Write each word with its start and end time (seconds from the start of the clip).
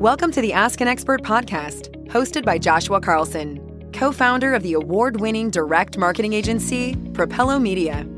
Welcome 0.00 0.32
to 0.32 0.40
the 0.40 0.54
Ask 0.54 0.80
an 0.80 0.88
Expert 0.88 1.22
podcast, 1.22 1.94
hosted 2.06 2.42
by 2.42 2.56
Joshua 2.56 3.02
Carlson, 3.02 3.90
co 3.92 4.12
founder 4.12 4.54
of 4.54 4.62
the 4.62 4.72
award 4.72 5.20
winning 5.20 5.50
direct 5.50 5.98
marketing 5.98 6.32
agency, 6.32 6.94
Propello 7.12 7.60
Media. 7.60 8.08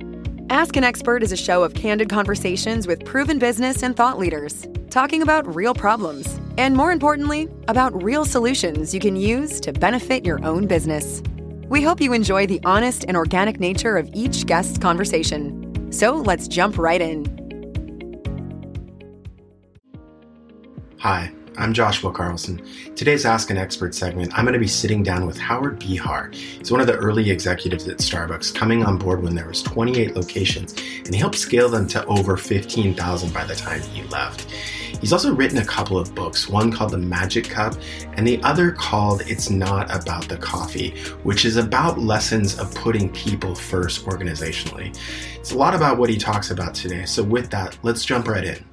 Ask 0.49 0.77
an 0.77 0.85
Expert 0.85 1.25
is 1.25 1.33
a 1.33 1.37
show 1.37 1.65
of 1.65 1.75
candid 1.75 2.09
conversations 2.09 2.87
with 2.87 3.05
proven 3.05 3.41
business 3.41 3.83
and 3.83 3.97
thought 3.97 4.17
leaders, 4.17 4.65
talking 4.91 5.23
about 5.23 5.57
real 5.57 5.75
problems, 5.75 6.39
and 6.57 6.77
more 6.77 6.93
importantly, 6.93 7.49
about 7.67 8.01
real 8.01 8.25
solutions 8.25 8.95
you 8.95 9.01
can 9.01 9.17
use 9.17 9.59
to 9.59 9.73
benefit 9.73 10.25
your 10.25 10.39
own 10.45 10.69
business. 10.69 11.21
We 11.69 11.83
hope 11.83 12.01
you 12.01 12.13
enjoy 12.13 12.47
the 12.47 12.61
honest 12.65 13.07
and 13.09 13.17
organic 13.17 13.59
nature 13.59 13.97
of 13.97 14.09
each 14.13 14.47
guest's 14.47 14.79
conversation. 14.79 15.91
So 15.93 16.15
let's 16.15 16.47
jump 16.47 16.79
right 16.79 17.01
in. 17.01 17.27
Hi. 21.01 21.33
I'm 21.59 21.75
Joshua 21.75 22.11
Carlson. 22.11 22.63
Today's 22.97 23.27
Ask 23.27 23.51
an 23.51 23.59
Expert 23.59 23.95
segment, 23.95 24.33
I'm 24.37 24.47
going 24.47 24.55
to 24.55 24.59
be 24.59 24.67
sitting 24.67 25.03
down 25.03 25.27
with 25.27 25.37
Howard 25.37 25.79
Behar. 25.79 26.31
He's 26.33 26.71
one 26.71 26.81
of 26.81 26.87
the 26.87 26.97
early 26.97 27.31
executives 27.31 27.87
at 27.89 27.99
Starbucks, 27.99 28.55
coming 28.55 28.83
on 28.83 28.97
board 28.97 29.23
when 29.23 29.35
there 29.35 29.47
was 29.47 29.63
28 29.63 30.17
locations, 30.17 30.73
and 31.05 31.15
he 31.15 31.21
helped 31.21 31.37
scale 31.37 31.69
them 31.69 31.87
to 31.89 32.05
over 32.07 32.39
15,000 32.39 33.35
by 33.35 33.45
the 33.45 33.55
time 33.55 33.83
he 33.83 34.03
left. 34.05 34.51
He's 35.03 35.13
also 35.13 35.35
written 35.35 35.59
a 35.59 35.65
couple 35.65 35.99
of 35.99 36.15
books, 36.15 36.49
one 36.49 36.73
called 36.73 36.93
The 36.93 36.99
Magic 36.99 37.51
Cup, 37.51 37.75
and 38.15 38.27
the 38.27 38.43
other 38.43 38.73
called 38.73 39.21
It's 39.27 39.51
Not 39.51 39.95
About 39.95 40.29
the 40.29 40.39
Coffee, 40.39 40.97
which 41.23 41.45
is 41.45 41.57
about 41.57 41.99
lessons 41.99 42.59
of 42.59 42.75
putting 42.75 43.13
people 43.13 43.55
first 43.55 44.07
organizationally. 44.07 44.97
It's 45.37 45.53
a 45.53 45.59
lot 45.59 45.75
about 45.75 45.99
what 45.99 46.09
he 46.09 46.17
talks 46.17 46.51
about 46.51 46.75
today. 46.75 47.05
So, 47.05 47.23
with 47.23 47.51
that, 47.51 47.77
let's 47.83 48.05
jump 48.05 48.27
right 48.27 48.45
in. 48.45 48.72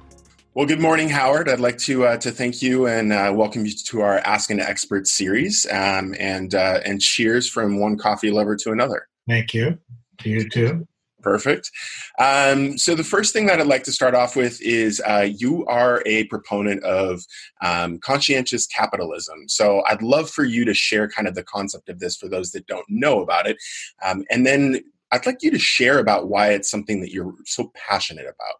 Well, 0.52 0.66
good 0.66 0.80
morning, 0.80 1.08
Howard. 1.08 1.48
I'd 1.48 1.60
like 1.60 1.78
to 1.78 2.06
uh, 2.06 2.16
to 2.16 2.32
thank 2.32 2.60
you 2.60 2.88
and 2.88 3.12
uh, 3.12 3.32
welcome 3.32 3.64
you 3.64 3.72
to 3.72 4.00
our 4.00 4.18
Ask 4.18 4.50
an 4.50 4.58
Expert 4.58 5.06
series, 5.06 5.64
um, 5.70 6.12
and 6.18 6.52
uh, 6.56 6.80
and 6.84 7.00
cheers 7.00 7.48
from 7.48 7.78
one 7.78 7.96
coffee 7.96 8.32
lover 8.32 8.56
to 8.56 8.72
another. 8.72 9.06
Thank 9.28 9.54
you. 9.54 9.78
To 10.18 10.28
you 10.28 10.48
too. 10.48 10.88
Perfect. 11.22 11.70
Um, 12.18 12.76
so 12.76 12.96
the 12.96 13.04
first 13.04 13.32
thing 13.32 13.46
that 13.46 13.60
I'd 13.60 13.68
like 13.68 13.84
to 13.84 13.92
start 13.92 14.16
off 14.16 14.34
with 14.34 14.60
is 14.60 15.00
uh, 15.06 15.28
you 15.32 15.64
are 15.66 16.02
a 16.04 16.24
proponent 16.24 16.82
of 16.82 17.22
um, 17.62 17.98
conscientious 17.98 18.66
capitalism. 18.66 19.44
So 19.46 19.84
I'd 19.88 20.02
love 20.02 20.30
for 20.30 20.42
you 20.42 20.64
to 20.64 20.74
share 20.74 21.08
kind 21.08 21.28
of 21.28 21.36
the 21.36 21.44
concept 21.44 21.88
of 21.88 22.00
this 22.00 22.16
for 22.16 22.28
those 22.28 22.50
that 22.52 22.66
don't 22.66 22.86
know 22.88 23.20
about 23.20 23.46
it, 23.46 23.56
um, 24.04 24.24
and 24.32 24.44
then 24.44 24.82
I'd 25.12 25.26
like 25.26 25.44
you 25.44 25.52
to 25.52 25.60
share 25.60 26.00
about 26.00 26.28
why 26.28 26.48
it's 26.48 26.68
something 26.68 27.00
that 27.02 27.12
you're 27.12 27.34
so 27.44 27.70
passionate 27.76 28.26
about 28.26 28.56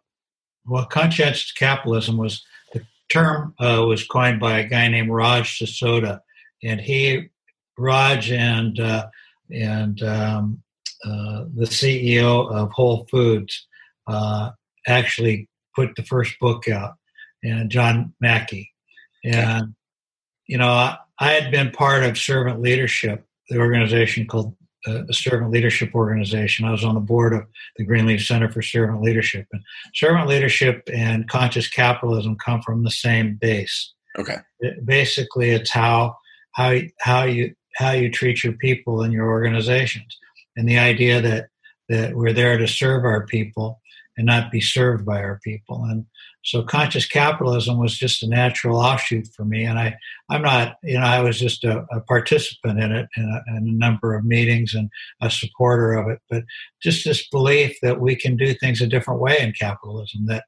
well, 0.65 0.85
conscientious 0.85 1.51
capitalism 1.51 2.17
was 2.17 2.43
the 2.73 2.85
term 3.09 3.53
uh, 3.59 3.83
was 3.87 4.05
coined 4.05 4.39
by 4.39 4.59
a 4.59 4.67
guy 4.67 4.87
named 4.87 5.11
Raj 5.11 5.59
Sisodia, 5.59 6.21
and 6.63 6.79
he, 6.79 7.29
Raj, 7.77 8.31
and 8.31 8.79
uh, 8.79 9.07
and 9.49 10.01
um, 10.03 10.61
uh, 11.03 11.45
the 11.53 11.65
CEO 11.65 12.51
of 12.51 12.71
Whole 12.71 13.07
Foods 13.09 13.67
uh, 14.07 14.51
actually 14.87 15.49
put 15.75 15.95
the 15.95 16.03
first 16.03 16.39
book 16.39 16.67
out, 16.67 16.95
and 17.43 17.69
John 17.69 18.13
Mackey, 18.19 18.71
and 19.23 19.73
you 20.47 20.57
know 20.57 20.69
I, 20.69 20.97
I 21.19 21.31
had 21.31 21.51
been 21.51 21.71
part 21.71 22.03
of 22.03 22.17
servant 22.17 22.61
leadership, 22.61 23.25
the 23.49 23.59
organization 23.59 24.27
called 24.27 24.55
a 24.87 25.13
servant 25.13 25.51
leadership 25.51 25.93
organization. 25.93 26.65
I 26.65 26.71
was 26.71 26.83
on 26.83 26.95
the 26.95 27.01
board 27.01 27.33
of 27.33 27.43
the 27.77 27.85
Greenleaf 27.85 28.25
Center 28.25 28.49
for 28.49 28.61
Servant 28.61 29.01
Leadership. 29.01 29.47
And 29.51 29.61
servant 29.93 30.27
leadership 30.27 30.87
and 30.93 31.29
conscious 31.29 31.67
capitalism 31.67 32.37
come 32.43 32.61
from 32.61 32.83
the 32.83 32.91
same 32.91 33.37
base. 33.39 33.93
Okay. 34.17 34.37
It, 34.59 34.85
basically, 34.85 35.51
it's 35.51 35.71
how 35.71 36.15
how 36.53 36.77
how 36.99 37.23
you 37.23 37.53
how 37.75 37.91
you 37.91 38.11
treat 38.11 38.43
your 38.43 38.53
people 38.53 39.03
in 39.03 39.11
your 39.11 39.29
organizations, 39.29 40.17
and 40.55 40.67
the 40.67 40.79
idea 40.79 41.21
that 41.21 41.47
that 41.89 42.15
we're 42.15 42.33
there 42.33 42.57
to 42.57 42.67
serve 42.67 43.05
our 43.05 43.25
people 43.25 43.80
and 44.17 44.25
not 44.25 44.51
be 44.51 44.61
served 44.61 45.05
by 45.05 45.21
our 45.21 45.39
people. 45.43 45.83
And 45.85 46.05
so 46.43 46.63
conscious 46.63 47.07
capitalism 47.07 47.79
was 47.79 47.97
just 47.97 48.23
a 48.23 48.27
natural 48.27 48.77
offshoot 48.77 49.27
for 49.35 49.45
me. 49.45 49.63
And 49.63 49.79
I, 49.79 49.95
I'm 50.29 50.41
not, 50.41 50.75
you 50.83 50.99
know, 50.99 51.05
I 51.05 51.21
was 51.21 51.39
just 51.39 51.63
a, 51.63 51.85
a 51.91 52.01
participant 52.01 52.79
in 52.79 52.91
it 52.91 53.07
in 53.15 53.23
a, 53.23 53.57
in 53.57 53.67
a, 53.67 53.71
number 53.71 54.15
of 54.15 54.25
meetings 54.25 54.73
and 54.73 54.89
a 55.21 55.29
supporter 55.29 55.93
of 55.93 56.09
it. 56.09 56.19
But 56.29 56.43
just 56.81 57.05
this 57.05 57.27
belief 57.29 57.77
that 57.81 58.01
we 58.01 58.15
can 58.15 58.37
do 58.37 58.53
things 58.53 58.81
a 58.81 58.87
different 58.87 59.21
way 59.21 59.39
in 59.39 59.53
capitalism, 59.53 60.25
that 60.25 60.45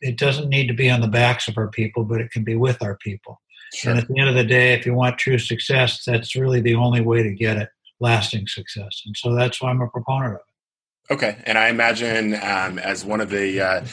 it 0.00 0.18
doesn't 0.18 0.48
need 0.48 0.66
to 0.68 0.74
be 0.74 0.90
on 0.90 1.00
the 1.00 1.08
backs 1.08 1.48
of 1.48 1.56
our 1.56 1.68
people, 1.68 2.04
but 2.04 2.20
it 2.20 2.30
can 2.30 2.44
be 2.44 2.56
with 2.56 2.82
our 2.82 2.96
people. 2.98 3.40
Sure. 3.74 3.90
And 3.90 4.00
at 4.00 4.08
the 4.08 4.18
end 4.18 4.28
of 4.28 4.34
the 4.34 4.44
day, 4.44 4.72
if 4.72 4.86
you 4.86 4.94
want 4.94 5.18
true 5.18 5.38
success, 5.38 6.02
that's 6.04 6.34
really 6.34 6.60
the 6.60 6.74
only 6.74 7.00
way 7.00 7.22
to 7.22 7.32
get 7.32 7.56
it 7.56 7.68
lasting 8.00 8.46
success. 8.46 9.02
And 9.06 9.16
so 9.16 9.34
that's 9.34 9.60
why 9.60 9.70
I'm 9.70 9.80
a 9.80 9.88
proponent 9.88 10.34
of 10.34 10.40
it. 10.40 10.42
Okay, 11.10 11.38
and 11.44 11.56
I 11.56 11.68
imagine 11.68 12.34
um, 12.34 12.78
as 12.78 13.04
one 13.04 13.20
of 13.20 13.30
the 13.30 13.60
uh, 13.60 13.84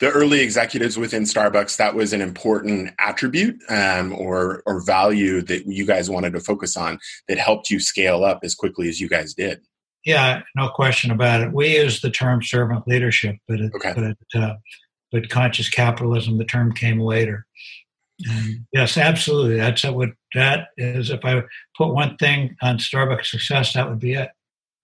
the 0.00 0.10
early 0.10 0.40
executives 0.40 0.98
within 0.98 1.24
Starbucks, 1.24 1.76
that 1.76 1.94
was 1.94 2.12
an 2.12 2.20
important 2.20 2.92
attribute 2.98 3.60
um, 3.68 4.12
or 4.14 4.62
or 4.64 4.80
value 4.80 5.42
that 5.42 5.66
you 5.66 5.86
guys 5.86 6.08
wanted 6.08 6.32
to 6.32 6.40
focus 6.40 6.76
on 6.76 6.98
that 7.28 7.38
helped 7.38 7.70
you 7.70 7.78
scale 7.78 8.24
up 8.24 8.40
as 8.42 8.54
quickly 8.54 8.88
as 8.88 9.00
you 9.00 9.08
guys 9.08 9.34
did. 9.34 9.60
Yeah, 10.04 10.42
no 10.56 10.68
question 10.70 11.10
about 11.10 11.42
it. 11.42 11.52
We 11.52 11.76
use 11.76 12.00
the 12.00 12.10
term 12.10 12.42
servant 12.42 12.88
leadership, 12.88 13.36
but 13.46 13.60
it, 13.60 13.72
okay. 13.74 13.92
but 13.94 14.40
uh, 14.40 14.54
but 15.12 15.28
conscious 15.28 15.68
capitalism, 15.68 16.38
the 16.38 16.44
term 16.44 16.72
came 16.72 16.98
later. 16.98 17.46
And 18.28 18.66
yes, 18.72 18.96
absolutely. 18.96 19.56
That's 19.56 19.84
what 19.84 20.10
that 20.34 20.68
is. 20.76 21.10
If 21.10 21.24
I 21.24 21.42
put 21.76 21.92
one 21.92 22.16
thing 22.16 22.56
on 22.62 22.78
Starbucks 22.78 23.26
success, 23.26 23.74
that 23.74 23.88
would 23.88 23.98
be 23.98 24.14
it. 24.14 24.30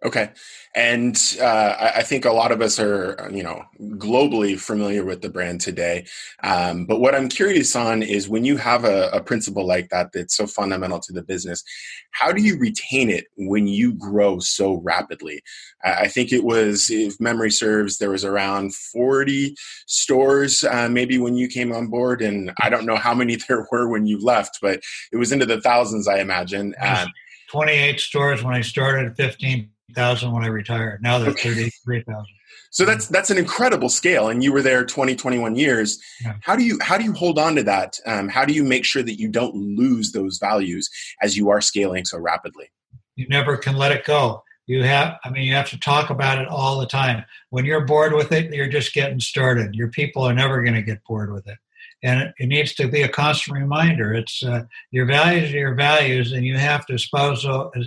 Okay, 0.05 0.31
and 0.77 1.21
uh, 1.41 1.91
I 1.97 2.05
think 2.05 2.25
a 2.25 2.33
lot 2.33 2.53
of 2.53 2.61
us 2.61 2.79
are, 2.79 3.29
you 3.33 3.43
know, 3.43 3.65
globally 3.81 4.57
familiar 4.57 5.05
with 5.05 5.23
the 5.23 5.29
brand 5.29 5.61
today. 5.61 6.07
Um, 6.45 6.87
but 6.87 7.01
what 7.01 7.17
I'm 7.17 7.29
curious 7.29 7.75
on 7.75 8.05
is 8.05 8.29
when 8.29 8.45
you 8.45 8.59
have 8.59 8.85
a, 8.85 9.09
a, 9.09 9.21
principle 9.21 9.67
like 9.67 9.89
that 9.89 10.13
that's 10.13 10.37
so 10.37 10.47
fundamental 10.47 11.01
to 11.01 11.13
the 11.13 11.25
business, 11.25 11.65
how 12.13 12.31
do 12.31 12.41
you 12.41 12.57
retain 12.61 13.11
it 13.11 13.25
when 13.37 13.67
you 13.67 13.93
grow 13.93 14.39
so 14.39 14.75
rapidly? 14.85 15.43
I 15.85 16.07
think 16.07 16.33
it 16.33 16.45
was, 16.45 16.91
if 16.91 17.19
memory 17.19 17.51
serves, 17.51 17.99
there 17.99 18.11
was 18.11 18.25
around 18.25 18.77
40 18.77 19.57
stores 19.89 20.63
uh, 20.63 20.89
maybe 20.89 21.19
when 21.19 21.35
you 21.35 21.49
came 21.49 21.73
on 21.73 21.89
board, 21.89 22.23
and 22.23 22.53
I 22.63 22.71
don't 22.71 22.87
know 22.87 22.97
how 22.97 23.15
many 23.15 23.35
there 23.49 23.67
were 23.73 23.89
when 23.89 24.07
you 24.07 24.21
left, 24.21 24.59
but 24.63 24.81
it 25.13 25.17
was 25.17 25.33
into 25.33 25.47
the 25.47 25.61
thousands, 25.61 26.07
I 26.07 26.21
imagine. 26.21 26.77
Um, 26.81 27.09
28 27.51 27.99
stores 27.99 28.45
when 28.45 28.55
I 28.55 28.61
started, 28.61 29.17
15 29.17 29.71
thousand 29.95 30.33
when 30.33 30.45
I 30.45 30.49
retired. 30.49 31.03
Now 31.03 31.19
they're 31.19 31.33
thirty 31.33 31.71
three 31.85 32.03
thousand. 32.03 32.27
So 32.71 32.85
that's 32.85 33.09
that's 33.09 33.31
an 33.31 33.39
incredible 33.39 33.89
scale, 33.89 34.29
and 34.29 34.43
you 34.43 34.53
were 34.53 34.63
there 34.63 34.85
20, 34.85 35.17
21 35.17 35.57
years. 35.57 35.99
Yeah. 36.23 36.35
How 36.43 36.55
do 36.57 36.65
you 36.65 36.79
how 36.83 36.99
do 36.99 37.05
you 37.05 37.13
hold 37.13 37.39
on 37.39 37.57
to 37.57 37.63
that? 37.65 37.99
Um, 38.07 38.29
how 38.29 38.45
do 38.45 38.53
you 38.53 38.63
make 38.63 38.85
sure 38.85 39.03
that 39.03 39.19
you 39.19 39.29
don't 39.29 39.55
lose 39.55 40.13
those 40.13 40.39
values 40.39 40.91
as 41.23 41.37
you 41.37 41.49
are 41.51 41.61
scaling 41.61 42.05
so 42.05 42.19
rapidly? 42.19 42.71
You 43.17 43.27
never 43.29 43.57
can 43.57 43.77
let 43.77 43.93
it 43.93 44.05
go. 44.05 44.43
You 44.67 44.83
have, 44.83 45.17
I 45.25 45.31
mean, 45.31 45.45
you 45.45 45.55
have 45.55 45.71
to 45.71 45.81
talk 45.81 46.11
about 46.11 46.39
it 46.39 46.47
all 46.47 46.79
the 46.79 46.87
time. 46.87 47.25
When 47.49 47.65
you're 47.65 47.87
bored 47.87 48.13
with 48.13 48.33
it, 48.33 48.53
you're 48.53 48.69
just 48.69 48.93
getting 48.93 49.19
started. 49.19 49.75
Your 49.75 49.89
people 49.89 50.23
are 50.23 50.35
never 50.35 50.63
going 50.63 50.75
to 50.75 50.83
get 50.83 51.03
bored 51.05 51.33
with 51.33 51.49
it, 51.49 51.57
and 52.03 52.21
it, 52.21 52.35
it, 52.39 52.47
needs 52.49 52.75
to 52.75 52.87
be 52.87 53.01
a 53.01 53.09
constant 53.09 53.57
reminder. 53.57 54.13
It's 54.13 54.43
uh, 54.45 54.65
your 54.91 55.07
values 55.07 55.55
are 55.55 55.59
your 55.59 55.75
values, 55.75 56.33
and 56.33 56.45
you 56.45 56.59
have 56.59 56.85
to 56.87 56.95
espouse 56.95 57.47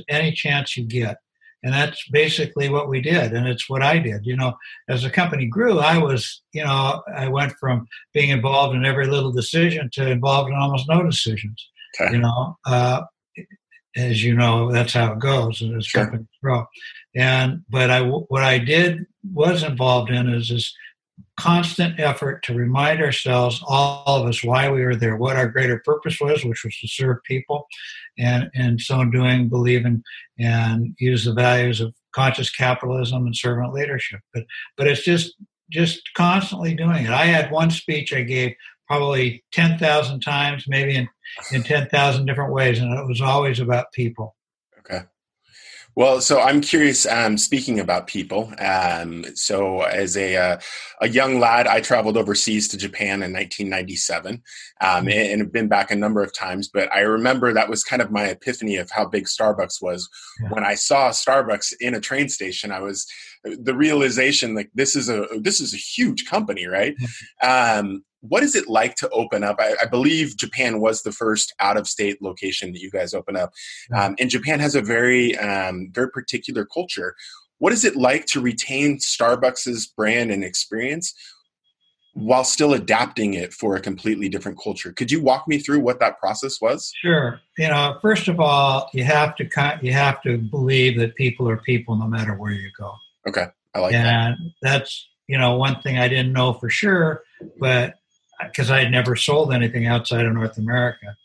any 0.10 0.32
chance 0.32 0.76
you 0.76 0.86
get 0.86 1.18
and 1.64 1.74
that's 1.74 2.08
basically 2.10 2.70
what 2.70 2.90
we 2.90 3.02
did 3.02 3.34
and 3.34 3.48
it's 3.48 3.70
what 3.70 3.82
i 3.82 3.98
did 3.98 4.26
you 4.26 4.36
know 4.36 4.54
as 4.90 5.04
the 5.04 5.10
company 5.10 5.46
grew 5.46 5.80
i 5.80 5.98
was 5.98 6.42
you 6.54 6.64
know 6.64 7.02
i 7.16 7.28
went 7.28 7.54
from 7.60 7.88
being 8.14 8.30
involved 8.30 8.76
in 8.76 8.86
every 8.86 9.08
little 9.08 9.32
decision 9.32 9.90
to 9.92 10.10
involved 10.10 10.50
in 10.50 10.56
almost 10.56 10.90
no 10.90 11.04
decisions 11.04 11.70
okay. 12.00 12.14
you 12.14 12.20
know 12.20 12.58
uh, 12.66 13.02
as 13.96 14.24
you 14.24 14.36
know 14.36 14.72
that's 14.72 14.94
how 14.94 15.14
it 15.14 15.20
goes 15.20 15.62
as 15.78 15.86
sure. 15.86 16.04
companies 16.04 16.28
grow 16.42 16.66
and 17.16 17.62
but 17.70 17.90
i 17.90 18.02
what 18.02 18.44
i 18.44 18.58
did 18.58 19.06
was 19.34 19.64
involved 19.64 20.10
in 20.10 20.30
is 20.30 20.50
this 20.50 20.74
constant 21.42 22.00
effort 22.00 22.44
to 22.44 22.54
remind 22.54 23.02
ourselves 23.02 23.64
all 23.68 24.04
of 24.06 24.28
us 24.28 24.44
why 24.44 24.70
we 24.70 24.84
were 24.84 24.96
there 24.96 25.16
what 25.16 25.36
our 25.36 25.48
greater 25.48 25.82
purpose 25.84 26.20
was 26.22 26.46
which 26.46 26.64
was 26.64 26.78
to 26.78 26.88
serve 26.88 27.18
people 27.24 27.68
and 28.18 28.50
in 28.54 28.78
so 28.78 29.04
doing 29.06 29.50
believe 29.50 29.86
in 29.86 30.04
and 30.40 30.96
use 31.00 31.26
the 31.26 31.34
values 31.34 31.82
of 31.82 31.94
conscious 32.14 32.50
capitalism 32.50 33.26
and 33.26 33.36
servant 33.36 33.74
leadership. 33.74 34.20
But 34.34 34.44
but 34.78 34.88
it's 34.88 35.04
just 35.04 35.36
just 35.72 36.02
constantly 36.16 36.76
doing 36.76 37.06
it. 37.06 37.12
I 37.12 37.26
had 37.26 37.52
one 37.52 37.72
speech 37.72 38.14
I 38.14 38.22
gave 38.22 38.54
probably 38.88 39.44
ten 39.52 39.78
thousand 39.78 40.22
times, 40.22 40.66
maybe 40.68 40.96
in 40.96 41.08
in 41.52 41.64
ten 41.64 41.88
thousand 41.88 42.26
different 42.26 42.54
ways, 42.54 42.80
and 42.80 42.94
it 42.98 43.08
was 43.08 43.22
always 43.22 43.60
about 43.60 43.92
people. 43.94 44.36
Okay. 44.80 45.06
Well, 45.96 46.22
so 46.22 46.40
I'm 46.40 46.62
curious. 46.62 47.06
Um, 47.06 47.38
speaking 47.38 47.80
about 47.80 48.08
people, 48.08 48.54
um, 48.60 49.26
so 49.36 49.82
as 49.82 50.16
a 50.16 50.38
uh, 50.38 50.60
a 51.02 51.10
young 51.10 51.40
lad, 51.40 51.68
I 51.68 51.82
traveled 51.82 52.16
overseas 52.16 52.70
to 52.70 52.78
Japan 52.78 53.24
in 53.24 53.34
1997, 53.34 54.42
um, 54.80 55.06
mm. 55.06 55.14
and 55.14 55.42
have 55.42 55.52
been 55.52 55.68
back 55.68 55.92
a 55.92 55.96
number 55.96 56.24
of 56.24 56.34
times. 56.34 56.70
But 56.74 56.92
I 56.94 57.02
remember 57.02 57.54
that 57.54 57.70
was 57.70 57.84
kind 57.84 58.02
of 58.02 58.10
my 58.10 58.26
epiphany 58.28 58.78
of 58.78 58.90
how 58.90 59.06
big 59.06 59.26
Starbucks 59.26 59.82
was 59.82 60.08
yeah. 60.42 60.50
when 60.50 60.64
I 60.64 60.76
saw 60.76 61.10
Starbucks 61.10 61.74
in 61.82 61.94
a 61.94 62.00
train 62.00 62.30
station. 62.30 62.72
I 62.72 62.80
was 62.80 63.06
the 63.44 63.76
realization 63.76 64.56
like 64.56 64.70
this 64.74 64.96
is 64.96 65.10
a 65.10 65.28
this 65.42 65.60
is 65.60 65.74
a 65.74 65.78
huge 65.78 66.26
company, 66.26 66.68
right? 66.68 66.96
Um, 67.44 68.04
what 68.22 68.44
is 68.44 68.56
it 68.56 68.70
like 68.70 68.96
to 68.96 69.10
open 69.10 69.44
up? 69.44 69.58
I, 69.60 69.76
I, 69.82 69.86
believe 69.86 70.38
Japan 70.38 70.80
was 70.80 71.02
the 71.02 71.12
first 71.12 71.54
out 71.60 71.76
of 71.76 71.88
state 71.88 72.22
location 72.22 72.72
that 72.72 72.82
you 72.82 72.92
guys 72.92 73.14
open 73.14 73.36
up, 73.36 73.52
um, 73.94 74.16
and 74.20 74.30
Japan 74.30 74.60
has 74.60 74.76
a 74.76 74.82
very 74.82 75.38
um, 75.38 75.90
very 75.92 76.10
particular 76.10 76.66
culture. 76.66 77.16
What 77.58 77.74
is 77.74 77.84
it 77.84 77.96
like 77.96 78.26
to 78.28 78.42
retain 78.42 78.98
Starbucks's 78.98 79.88
brand 79.88 80.32
and 80.32 80.44
experience 80.44 81.14
while 82.14 82.44
still 82.44 82.74
adapting 82.74 83.34
it 83.34 83.54
for 83.54 83.76
a 83.76 83.80
completely 83.80 84.30
different 84.30 84.60
culture? 84.62 84.92
Could 84.92 85.12
you 85.12 85.22
walk 85.22 85.48
me 85.48 85.58
through 85.60 85.80
what 85.80 86.00
that 86.00 86.20
process 86.20 86.60
was? 86.62 86.92
Sure. 87.02 87.40
You 87.58 87.70
know, 87.70 87.98
first 88.02 88.28
of 88.28 88.40
all, 88.40 88.90
you 88.94 89.04
have 89.04 89.36
to 89.38 89.50
you 89.82 89.94
have 89.94 90.22
to 90.24 90.38
believe 90.38 91.00
that 91.00 91.16
people 91.16 91.50
are 91.50 91.58
people 91.58 91.96
no 91.96 92.08
matter 92.08 92.36
where 92.36 92.52
you 92.52 92.70
go. 92.78 92.94
Okay, 93.28 93.48
I 93.74 93.80
like 93.80 93.94
and 93.94 94.06
that. 94.06 94.40
And 94.40 94.52
that's 94.62 95.08
you 95.28 95.38
know 95.38 95.56
one 95.56 95.82
thing 95.82 95.98
I 95.98 96.08
didn't 96.08 96.34
know 96.34 96.54
for 96.54 96.70
sure, 96.70 97.24
but 97.60 97.96
because 98.46 98.72
I 98.72 98.80
had 98.80 98.92
never 98.92 99.16
sold 99.16 99.54
anything 99.54 99.88
outside 99.88 100.26
of 100.26 100.34
North 100.34 100.58
America. 100.58 101.16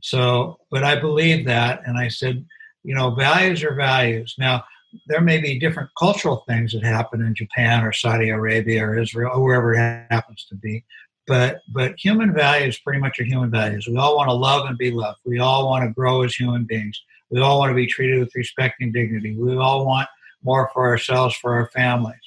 So, 0.00 0.58
but 0.70 0.84
I 0.84 1.00
believe 1.00 1.46
that, 1.46 1.82
and 1.86 1.98
I 1.98 2.08
said, 2.08 2.44
you 2.82 2.94
know, 2.94 3.10
values 3.10 3.64
are 3.64 3.74
values. 3.74 4.34
Now, 4.38 4.64
there 5.08 5.20
may 5.20 5.38
be 5.38 5.58
different 5.58 5.90
cultural 5.98 6.44
things 6.48 6.72
that 6.72 6.84
happen 6.84 7.20
in 7.20 7.34
Japan 7.34 7.84
or 7.84 7.92
Saudi 7.92 8.30
Arabia 8.30 8.84
or 8.84 8.98
Israel 8.98 9.32
or 9.34 9.42
wherever 9.42 9.74
it 9.74 10.06
happens 10.10 10.46
to 10.48 10.54
be, 10.54 10.84
but 11.26 11.60
but 11.72 11.94
human 11.98 12.32
values 12.32 12.78
pretty 12.78 13.00
much 13.00 13.18
are 13.18 13.24
human 13.24 13.50
values. 13.50 13.86
We 13.86 13.96
all 13.96 14.16
want 14.16 14.28
to 14.28 14.34
love 14.34 14.66
and 14.66 14.78
be 14.78 14.90
loved. 14.90 15.18
We 15.24 15.38
all 15.40 15.66
want 15.66 15.84
to 15.84 15.92
grow 15.92 16.22
as 16.22 16.34
human 16.34 16.64
beings. 16.64 17.00
We 17.30 17.40
all 17.40 17.58
want 17.58 17.70
to 17.70 17.74
be 17.74 17.86
treated 17.86 18.20
with 18.20 18.34
respect 18.34 18.80
and 18.80 18.92
dignity. 18.92 19.36
We 19.36 19.56
all 19.56 19.84
want 19.84 20.08
more 20.42 20.70
for 20.72 20.86
ourselves, 20.86 21.36
for 21.36 21.54
our 21.54 21.68
families, 21.70 22.20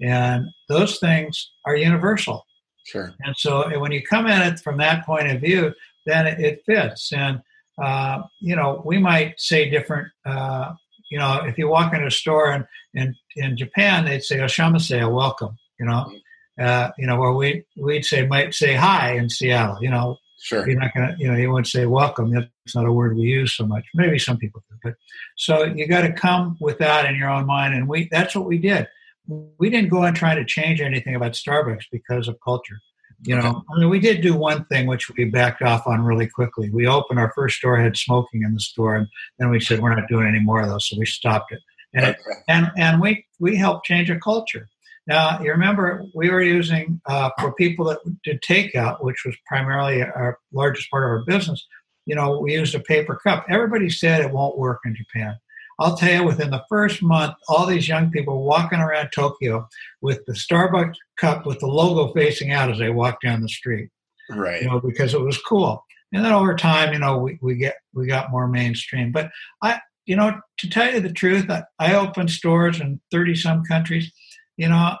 and 0.00 0.46
those 0.68 0.98
things 0.98 1.52
are 1.66 1.76
universal. 1.76 2.46
Sure. 2.84 3.14
And 3.20 3.36
so 3.36 3.78
when 3.78 3.92
you 3.92 4.02
come 4.02 4.26
at 4.26 4.52
it 4.52 4.60
from 4.60 4.78
that 4.78 5.04
point 5.04 5.30
of 5.30 5.40
view, 5.40 5.72
then 6.06 6.26
it, 6.26 6.40
it 6.40 6.62
fits. 6.66 7.12
And, 7.12 7.40
uh, 7.82 8.22
you 8.40 8.56
know, 8.56 8.82
we 8.84 8.98
might 8.98 9.40
say 9.40 9.70
different, 9.70 10.08
uh, 10.24 10.72
you 11.10 11.18
know, 11.18 11.42
if 11.44 11.58
you 11.58 11.68
walk 11.68 11.92
into 11.94 12.06
a 12.06 12.10
store 12.10 12.52
in, 12.52 12.66
in, 12.94 13.14
in 13.36 13.56
Japan, 13.56 14.04
they'd 14.04 14.22
say, 14.22 14.38
Oshamase, 14.38 15.00
a 15.00 15.08
welcome, 15.08 15.56
you 15.78 15.86
know, 15.86 16.06
mm-hmm. 16.08 16.64
uh, 16.64 16.90
you 16.98 17.06
know, 17.06 17.18
where 17.18 17.32
we, 17.32 17.64
we'd 17.76 18.04
say, 18.04 18.26
might 18.26 18.54
say 18.54 18.74
hi 18.74 19.16
in 19.16 19.28
Seattle, 19.28 19.78
you 19.80 19.90
know, 19.90 20.18
Sure. 20.42 20.66
You're 20.66 20.80
not 20.80 20.94
gonna, 20.94 21.14
you 21.18 21.30
know, 21.30 21.36
you 21.36 21.50
wouldn't 21.50 21.66
say 21.66 21.84
welcome. 21.84 22.32
That's 22.32 22.74
not 22.74 22.86
a 22.86 22.92
word 22.92 23.14
we 23.14 23.24
use 23.24 23.52
so 23.52 23.66
much. 23.66 23.84
Maybe 23.94 24.18
some 24.18 24.38
people 24.38 24.62
do, 24.70 24.76
but 24.82 24.94
so 25.36 25.64
you 25.64 25.86
got 25.86 26.00
to 26.00 26.12
come 26.12 26.56
with 26.60 26.78
that 26.78 27.04
in 27.04 27.14
your 27.16 27.28
own 27.28 27.44
mind, 27.44 27.74
and 27.74 27.86
we 27.86 28.08
that's 28.10 28.34
what 28.34 28.46
we 28.46 28.56
did 28.56 28.88
we 29.26 29.70
didn't 29.70 29.90
go 29.90 30.02
and 30.02 30.16
try 30.16 30.34
to 30.34 30.44
change 30.44 30.80
anything 30.80 31.14
about 31.14 31.32
Starbucks 31.32 31.84
because 31.92 32.28
of 32.28 32.36
culture. 32.44 32.80
You 33.22 33.36
know, 33.36 33.48
okay. 33.48 33.58
I 33.70 33.80
mean, 33.80 33.90
we 33.90 34.00
did 34.00 34.22
do 34.22 34.34
one 34.34 34.64
thing 34.66 34.86
which 34.86 35.10
we 35.10 35.26
backed 35.26 35.60
off 35.60 35.86
on 35.86 36.02
really 36.02 36.26
quickly. 36.26 36.70
We 36.70 36.86
opened 36.86 37.18
our 37.18 37.32
first 37.34 37.58
store, 37.58 37.76
had 37.76 37.96
smoking 37.96 38.42
in 38.44 38.54
the 38.54 38.60
store, 38.60 38.96
and 38.96 39.06
then 39.38 39.50
we 39.50 39.60
said 39.60 39.80
we're 39.80 39.94
not 39.94 40.08
doing 40.08 40.26
any 40.26 40.40
more 40.40 40.62
of 40.62 40.68
those, 40.68 40.88
so 40.88 40.96
we 40.98 41.04
stopped 41.04 41.52
it. 41.52 41.60
And 41.92 42.06
okay. 42.06 42.18
it, 42.18 42.36
and 42.48 42.70
and 42.78 43.00
we 43.00 43.26
we 43.38 43.56
helped 43.56 43.84
change 43.84 44.08
a 44.08 44.18
culture. 44.18 44.68
Now 45.06 45.38
you 45.42 45.50
remember 45.50 46.04
we 46.14 46.30
were 46.30 46.42
using 46.42 47.00
uh, 47.04 47.30
for 47.38 47.52
people 47.52 47.84
that 47.86 47.98
did 48.24 48.40
takeout, 48.42 49.04
which 49.04 49.22
was 49.26 49.36
primarily 49.46 50.02
our 50.02 50.38
largest 50.52 50.90
part 50.90 51.04
of 51.04 51.10
our 51.10 51.24
business. 51.26 51.66
You 52.06 52.14
know, 52.14 52.40
we 52.40 52.54
used 52.54 52.74
a 52.74 52.80
paper 52.80 53.16
cup. 53.16 53.44
Everybody 53.50 53.90
said 53.90 54.22
it 54.22 54.32
won't 54.32 54.56
work 54.56 54.80
in 54.86 54.96
Japan. 54.96 55.36
I'll 55.80 55.96
tell 55.96 56.12
you, 56.12 56.24
within 56.24 56.50
the 56.50 56.64
first 56.68 57.02
month, 57.02 57.34
all 57.48 57.66
these 57.66 57.88
young 57.88 58.10
people 58.10 58.44
walking 58.44 58.78
around 58.78 59.10
Tokyo 59.12 59.66
with 60.02 60.24
the 60.26 60.34
Starbucks 60.34 60.94
cup 61.18 61.46
with 61.46 61.58
the 61.58 61.66
logo 61.66 62.12
facing 62.12 62.52
out 62.52 62.70
as 62.70 62.78
they 62.78 62.90
walk 62.90 63.20
down 63.22 63.40
the 63.40 63.48
street. 63.48 63.88
Right. 64.28 64.62
You 64.62 64.68
know, 64.68 64.80
because 64.80 65.14
it 65.14 65.20
was 65.20 65.38
cool. 65.38 65.84
And 66.12 66.24
then 66.24 66.32
over 66.32 66.54
time, 66.54 66.92
you 66.92 66.98
know, 66.98 67.18
we, 67.18 67.38
we 67.40 67.54
get 67.56 67.76
we 67.94 68.06
got 68.06 68.30
more 68.30 68.46
mainstream. 68.46 69.10
But 69.10 69.30
I 69.62 69.80
you 70.06 70.16
know, 70.16 70.40
to 70.58 70.68
tell 70.68 70.92
you 70.92 71.00
the 71.00 71.12
truth, 71.12 71.48
I, 71.48 71.62
I 71.78 71.94
opened 71.94 72.30
stores 72.30 72.80
in 72.80 73.00
30 73.10 73.36
some 73.36 73.64
countries. 73.64 74.12
You 74.56 74.68
know, 74.68 74.96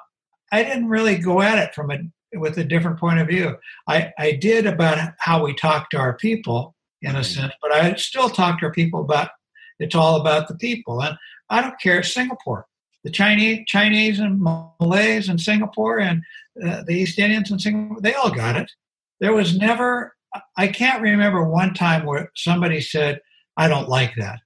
I 0.52 0.62
didn't 0.62 0.88
really 0.88 1.16
go 1.16 1.42
at 1.42 1.58
it 1.58 1.74
from 1.74 1.90
a 1.90 1.98
with 2.38 2.58
a 2.58 2.64
different 2.64 2.98
point 2.98 3.18
of 3.18 3.28
view. 3.28 3.56
I, 3.88 4.12
I 4.18 4.32
did 4.32 4.66
about 4.66 5.14
how 5.18 5.44
we 5.44 5.52
talk 5.52 5.90
to 5.90 5.98
our 5.98 6.16
people 6.16 6.74
in 7.02 7.10
a 7.10 7.20
mm-hmm. 7.20 7.40
sense, 7.40 7.52
but 7.60 7.72
I 7.72 7.94
still 7.94 8.30
talk 8.30 8.60
to 8.60 8.66
our 8.66 8.72
people 8.72 9.00
about 9.00 9.30
it's 9.80 9.94
all 9.94 10.20
about 10.20 10.46
the 10.46 10.54
people. 10.54 11.02
And 11.02 11.16
I 11.48 11.60
don't 11.60 11.80
care, 11.80 12.02
Singapore. 12.02 12.66
The 13.02 13.10
Chinese, 13.10 13.64
Chinese 13.66 14.20
and 14.20 14.40
Malays 14.40 15.28
in 15.28 15.38
Singapore 15.38 15.98
and 15.98 16.22
uh, 16.62 16.82
the 16.86 16.94
East 16.94 17.18
Indians 17.18 17.50
in 17.50 17.58
Singapore, 17.58 18.00
they 18.00 18.12
all 18.14 18.30
got 18.30 18.56
it. 18.56 18.70
There 19.20 19.32
was 19.32 19.56
never, 19.56 20.14
I 20.56 20.68
can't 20.68 21.02
remember 21.02 21.42
one 21.42 21.72
time 21.72 22.04
where 22.04 22.30
somebody 22.36 22.80
said, 22.82 23.20
I 23.56 23.68
don't 23.68 23.88
like 23.88 24.14
that. 24.16 24.40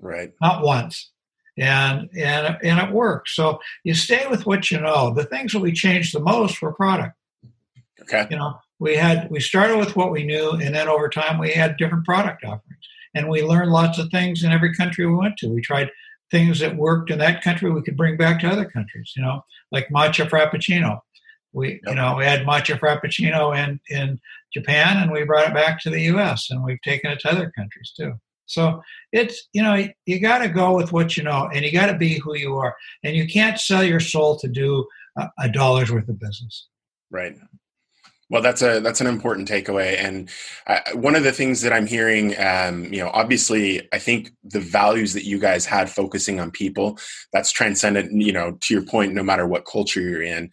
Right. 0.00 0.32
Not 0.40 0.62
once. 0.62 1.10
And, 1.58 2.08
and, 2.16 2.56
and 2.62 2.78
it 2.78 2.94
works. 2.94 3.34
So 3.34 3.58
you 3.82 3.94
stay 3.94 4.28
with 4.28 4.46
what 4.46 4.70
you 4.70 4.80
know. 4.80 5.12
The 5.12 5.24
things 5.24 5.52
that 5.52 5.58
we 5.58 5.72
changed 5.72 6.14
the 6.14 6.20
most 6.20 6.62
were 6.62 6.72
product. 6.72 7.16
Okay. 8.02 8.28
You 8.30 8.36
know, 8.36 8.60
we 8.78 8.94
had, 8.94 9.28
we 9.28 9.40
started 9.40 9.76
with 9.76 9.96
what 9.96 10.12
we 10.12 10.22
knew, 10.22 10.52
and 10.52 10.72
then 10.72 10.88
over 10.88 11.08
time 11.08 11.38
we 11.38 11.50
had 11.50 11.76
different 11.78 12.04
product 12.04 12.44
offerings 12.44 12.67
and 13.18 13.28
we 13.28 13.42
learned 13.42 13.72
lots 13.72 13.98
of 13.98 14.10
things 14.10 14.44
in 14.44 14.52
every 14.52 14.72
country 14.74 15.04
we 15.04 15.14
went 15.14 15.36
to. 15.38 15.48
We 15.48 15.60
tried 15.60 15.90
things 16.30 16.60
that 16.60 16.76
worked 16.76 17.10
in 17.10 17.18
that 17.18 17.42
country 17.42 17.70
we 17.70 17.82
could 17.82 17.96
bring 17.96 18.16
back 18.16 18.40
to 18.40 18.48
other 18.48 18.64
countries. 18.64 19.12
You 19.16 19.22
know, 19.22 19.42
like 19.72 19.88
matcha 19.88 20.28
frappuccino. 20.28 21.00
We 21.52 21.80
you 21.86 21.94
know 21.94 22.16
we 22.16 22.24
had 22.24 22.46
matcha 22.46 22.78
frappuccino 22.78 23.56
in 23.56 23.80
in 23.90 24.20
Japan, 24.52 25.02
and 25.02 25.10
we 25.10 25.24
brought 25.24 25.48
it 25.48 25.54
back 25.54 25.80
to 25.82 25.90
the 25.90 26.02
U.S. 26.02 26.50
and 26.50 26.62
we've 26.62 26.80
taken 26.82 27.10
it 27.10 27.18
to 27.20 27.30
other 27.30 27.52
countries 27.56 27.92
too. 27.96 28.14
So 28.46 28.82
it's 29.12 29.48
you 29.52 29.62
know 29.62 29.88
you 30.06 30.20
got 30.20 30.38
to 30.38 30.48
go 30.48 30.76
with 30.76 30.92
what 30.92 31.16
you 31.16 31.24
know, 31.24 31.50
and 31.52 31.64
you 31.64 31.72
got 31.72 31.86
to 31.86 31.98
be 31.98 32.18
who 32.18 32.36
you 32.36 32.56
are, 32.56 32.76
and 33.02 33.16
you 33.16 33.26
can't 33.26 33.58
sell 33.58 33.82
your 33.82 34.00
soul 34.00 34.38
to 34.38 34.48
do 34.48 34.86
a, 35.16 35.28
a 35.40 35.48
dollar's 35.48 35.90
worth 35.90 36.08
of 36.08 36.20
business. 36.20 36.68
Right. 37.10 37.34
Well, 38.30 38.42
that's 38.42 38.60
a 38.60 38.80
that's 38.80 39.00
an 39.00 39.06
important 39.06 39.48
takeaway, 39.48 39.96
and 39.98 40.28
uh, 40.66 40.80
one 40.92 41.16
of 41.16 41.24
the 41.24 41.32
things 41.32 41.62
that 41.62 41.72
I'm 41.72 41.86
hearing, 41.86 42.38
um, 42.38 42.84
you 42.92 42.98
know, 42.98 43.10
obviously, 43.14 43.88
I 43.90 43.98
think 43.98 44.32
the 44.44 44.60
values 44.60 45.14
that 45.14 45.24
you 45.24 45.38
guys 45.38 45.64
had 45.64 45.88
focusing 45.88 46.38
on 46.38 46.50
people, 46.50 46.98
that's 47.32 47.50
transcendent. 47.50 48.12
You 48.12 48.32
know, 48.32 48.58
to 48.60 48.74
your 48.74 48.84
point, 48.84 49.14
no 49.14 49.22
matter 49.22 49.46
what 49.46 49.64
culture 49.64 50.00
you're 50.00 50.22
in. 50.22 50.50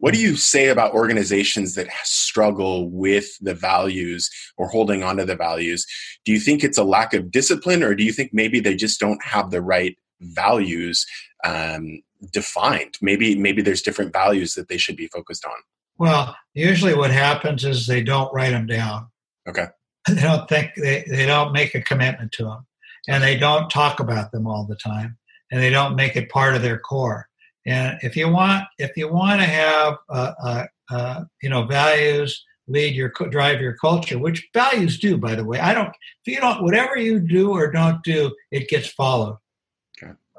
What 0.00 0.12
do 0.12 0.20
you 0.20 0.36
say 0.36 0.68
about 0.68 0.92
organizations 0.92 1.76
that 1.76 1.88
struggle 2.02 2.90
with 2.90 3.38
the 3.40 3.54
values 3.54 4.28
or 4.58 4.68
holding 4.68 5.02
on 5.02 5.16
to 5.16 5.24
the 5.24 5.36
values? 5.36 5.86
Do 6.26 6.32
you 6.32 6.40
think 6.40 6.62
it's 6.62 6.76
a 6.76 6.84
lack 6.84 7.14
of 7.14 7.30
discipline, 7.30 7.82
or 7.82 7.94
do 7.94 8.04
you 8.04 8.12
think 8.12 8.34
maybe 8.34 8.60
they 8.60 8.76
just 8.76 9.00
don't 9.00 9.22
have 9.24 9.50
the 9.50 9.62
right 9.62 9.96
values 10.20 11.06
um, 11.42 12.02
defined? 12.32 12.96
Maybe 13.00 13.34
maybe 13.34 13.62
there's 13.62 13.82
different 13.82 14.12
values 14.12 14.54
that 14.54 14.68
they 14.68 14.76
should 14.76 14.96
be 14.96 15.06
focused 15.06 15.46
on. 15.46 15.56
Well, 15.98 16.36
usually 16.54 16.94
what 16.94 17.10
happens 17.10 17.64
is 17.64 17.86
they 17.86 18.02
don't 18.02 18.32
write 18.34 18.50
them 18.50 18.66
down. 18.66 19.08
Okay. 19.48 19.66
They 20.06 20.20
don't 20.20 20.46
think 20.50 20.72
they, 20.76 21.02
they 21.08 21.24
don't 21.24 21.54
make 21.54 21.74
a 21.74 21.80
commitment 21.80 22.30
to 22.32 22.44
them, 22.44 22.66
and 23.08 23.24
they 23.24 23.38
don't 23.38 23.70
talk 23.70 24.00
about 24.00 24.32
them 24.32 24.46
all 24.46 24.66
the 24.66 24.76
time, 24.76 25.16
and 25.50 25.62
they 25.62 25.70
don't 25.70 25.96
make 25.96 26.14
it 26.14 26.28
part 26.28 26.54
of 26.54 26.60
their 26.60 26.78
core. 26.78 27.26
And 27.66 27.98
if 28.02 28.14
you 28.14 28.28
want, 28.28 28.66
if 28.76 28.98
you 28.98 29.10
want 29.10 29.40
to 29.40 29.46
have, 29.46 29.96
uh, 30.10 30.32
uh, 30.44 30.66
uh, 30.90 31.24
you 31.42 31.48
know, 31.48 31.64
values 31.64 32.44
lead 32.68 32.94
your 32.94 33.12
drive 33.30 33.62
your 33.62 33.76
culture, 33.76 34.18
which 34.18 34.46
values 34.52 34.98
do, 34.98 35.16
by 35.16 35.34
the 35.34 35.44
way. 35.44 35.58
I 35.58 35.72
don't. 35.72 35.88
If 35.88 36.34
you 36.34 36.38
don't, 36.38 36.62
whatever 36.62 36.98
you 36.98 37.18
do 37.18 37.52
or 37.52 37.72
don't 37.72 38.02
do, 38.02 38.34
it 38.50 38.68
gets 38.68 38.88
followed 38.88 39.38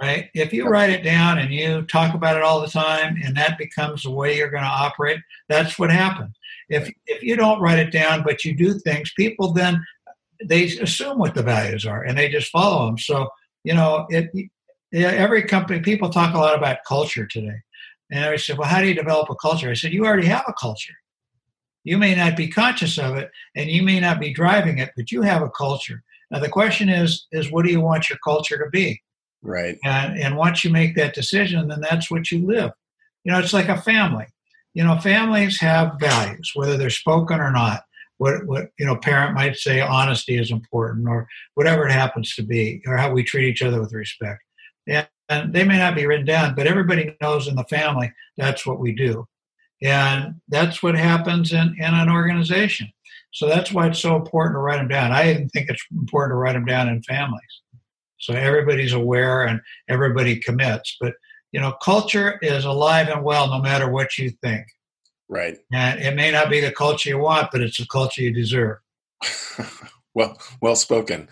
right? 0.02 0.30
If 0.34 0.54
you 0.54 0.68
write 0.68 0.90
it 0.90 1.04
down 1.04 1.38
and 1.38 1.54
you 1.54 1.84
talk 1.84 2.14
about 2.14 2.36
it 2.36 2.44
all 2.44 2.62
the 2.62 2.68
time 2.68 3.18
and 3.24 3.36
that 3.38 3.58
becomes 3.58 4.04
the 4.04 4.12
way 4.12 4.38
you're 4.38 4.50
going 4.50 4.64
to 4.64 4.70
operate, 4.70 5.20
that's 5.50 5.80
what 5.80 5.92
happens. 5.92 6.36
If 6.70 6.92
if 7.06 7.22
you 7.22 7.36
don't 7.36 7.62
write 7.62 7.80
it 7.80 7.92
down 7.92 8.24
but 8.24 8.44
you 8.44 8.56
do 8.56 8.74
things, 8.80 9.12
people 9.16 9.54
then 9.54 9.84
they 10.44 10.66
assume 10.66 11.18
what 11.18 11.36
the 11.36 11.44
values 11.44 11.86
are 11.86 12.04
and 12.04 12.18
they 12.18 12.30
just 12.30 12.52
follow 12.52 12.86
them. 12.88 12.98
So, 12.98 13.30
you 13.64 13.74
know, 13.74 14.06
it 14.10 14.30
every 14.94 15.44
company 15.44 15.80
people 15.80 16.10
talk 16.10 16.34
a 16.34 16.40
lot 16.40 16.58
about 16.58 16.80
culture 16.88 17.26
today. 17.26 17.62
And 18.12 18.26
I 18.26 18.36
said, 18.36 18.58
"Well, 18.58 18.70
how 18.70 18.82
do 18.82 18.88
you 18.88 18.94
develop 18.94 19.30
a 19.30 19.36
culture?" 19.36 19.70
I 19.70 19.74
said, 19.74 19.94
"You 19.94 20.06
already 20.06 20.28
have 20.28 20.46
a 20.48 20.54
culture. 20.54 20.94
You 21.84 21.98
may 21.98 22.16
not 22.16 22.36
be 22.36 22.48
conscious 22.48 22.98
of 22.98 23.16
it 23.16 23.32
and 23.56 23.70
you 23.70 23.84
may 23.84 24.00
not 24.00 24.20
be 24.20 24.34
driving 24.34 24.80
it, 24.80 24.92
but 24.96 25.12
you 25.12 25.22
have 25.22 25.44
a 25.44 25.50
culture. 25.50 26.04
Now 26.32 26.40
the 26.40 26.50
question 26.50 26.90
is 26.90 27.28
is 27.32 27.52
what 27.52 27.66
do 27.66 27.72
you 27.72 27.80
want 27.80 28.10
your 28.10 28.20
culture 28.24 28.58
to 28.58 28.70
be? 28.72 29.02
Right. 29.46 29.78
And 29.84 30.20
and 30.20 30.38
once 30.38 30.64
you 30.64 30.72
make 30.72 30.96
that 30.96 31.14
decision, 31.14 31.68
then 31.68 31.80
that's 31.80 32.10
what 32.10 32.32
you 32.32 32.46
live. 32.46 32.72
You 33.24 33.32
know, 33.32 33.40
it's 33.40 33.54
like 33.54 33.70
a 33.70 33.80
family. 33.80 34.26
You 34.74 34.84
know, 34.84 34.98
families 35.00 35.62
have 35.62 36.00
values, 36.00 36.52
whether 36.56 36.78
they're 36.78 36.90
spoken 36.90 37.40
or 37.40 37.52
not. 37.52 37.84
What 38.18 38.46
what 38.48 38.72
you 38.80 38.86
know, 38.86 38.96
parent 38.96 39.36
might 39.36 39.56
say 39.56 39.82
honesty 39.82 40.38
is 40.38 40.50
important, 40.52 41.08
or 41.08 41.28
whatever 41.54 41.88
it 41.88 41.92
happens 41.92 42.34
to 42.36 42.44
be, 42.44 42.82
or 42.88 42.98
how 42.98 43.12
we 43.12 43.24
treat 43.24 43.48
each 43.48 43.62
other 43.62 43.80
with 43.80 43.94
respect. 43.94 44.42
And, 44.88 45.08
and 45.30 45.54
they 45.54 45.64
may 45.64 45.78
not 45.78 45.96
be 45.96 46.06
written 46.08 46.26
down, 46.26 46.56
but 46.56 46.68
everybody 46.68 47.16
knows 47.22 47.48
in 47.48 47.56
the 47.56 47.64
family 47.66 48.12
that's 48.38 48.66
what 48.66 48.80
we 48.80 48.94
do. 48.94 49.28
And 49.82 50.36
that's 50.48 50.82
what 50.82 50.96
happens 50.96 51.52
in, 51.52 51.76
in 51.78 51.94
an 51.94 52.10
organization. 52.10 52.88
So 53.32 53.48
that's 53.48 53.72
why 53.72 53.88
it's 53.88 54.00
so 54.00 54.16
important 54.16 54.56
to 54.56 54.60
write 54.60 54.78
them 54.78 54.88
down. 54.88 55.12
I 55.12 55.32
even 55.32 55.50
think 55.50 55.70
it's 55.70 55.86
important 55.92 56.32
to 56.32 56.36
write 56.38 56.54
them 56.54 56.66
down 56.66 56.88
in 56.88 57.04
families. 57.04 57.62
So 58.26 58.34
everybody's 58.34 58.94
aware 58.94 59.46
and 59.46 59.62
everybody 59.88 60.38
commits. 60.38 60.98
But, 61.00 61.14
you 61.52 61.60
know, 61.60 61.74
culture 61.84 62.40
is 62.42 62.66
alive 62.66 63.08
and 63.10 63.24
well 63.24 63.50
no 63.50 63.62
matter 63.62 63.90
what 63.90 64.18
you 64.18 64.32
think. 64.42 64.66
Right. 65.28 65.58
And 65.74 66.00
it 66.00 66.16
may 66.16 66.32
not 66.32 66.50
be 66.50 66.62
the 66.62 66.72
culture 66.72 67.10
you 67.10 67.20
want, 67.20 67.50
but 67.52 67.62
it's 67.62 67.78
the 67.78 67.86
culture 67.86 68.22
you 68.22 68.34
deserve. 68.34 68.78
well, 70.14 70.38
well 70.62 70.76
spoken. 70.76 71.30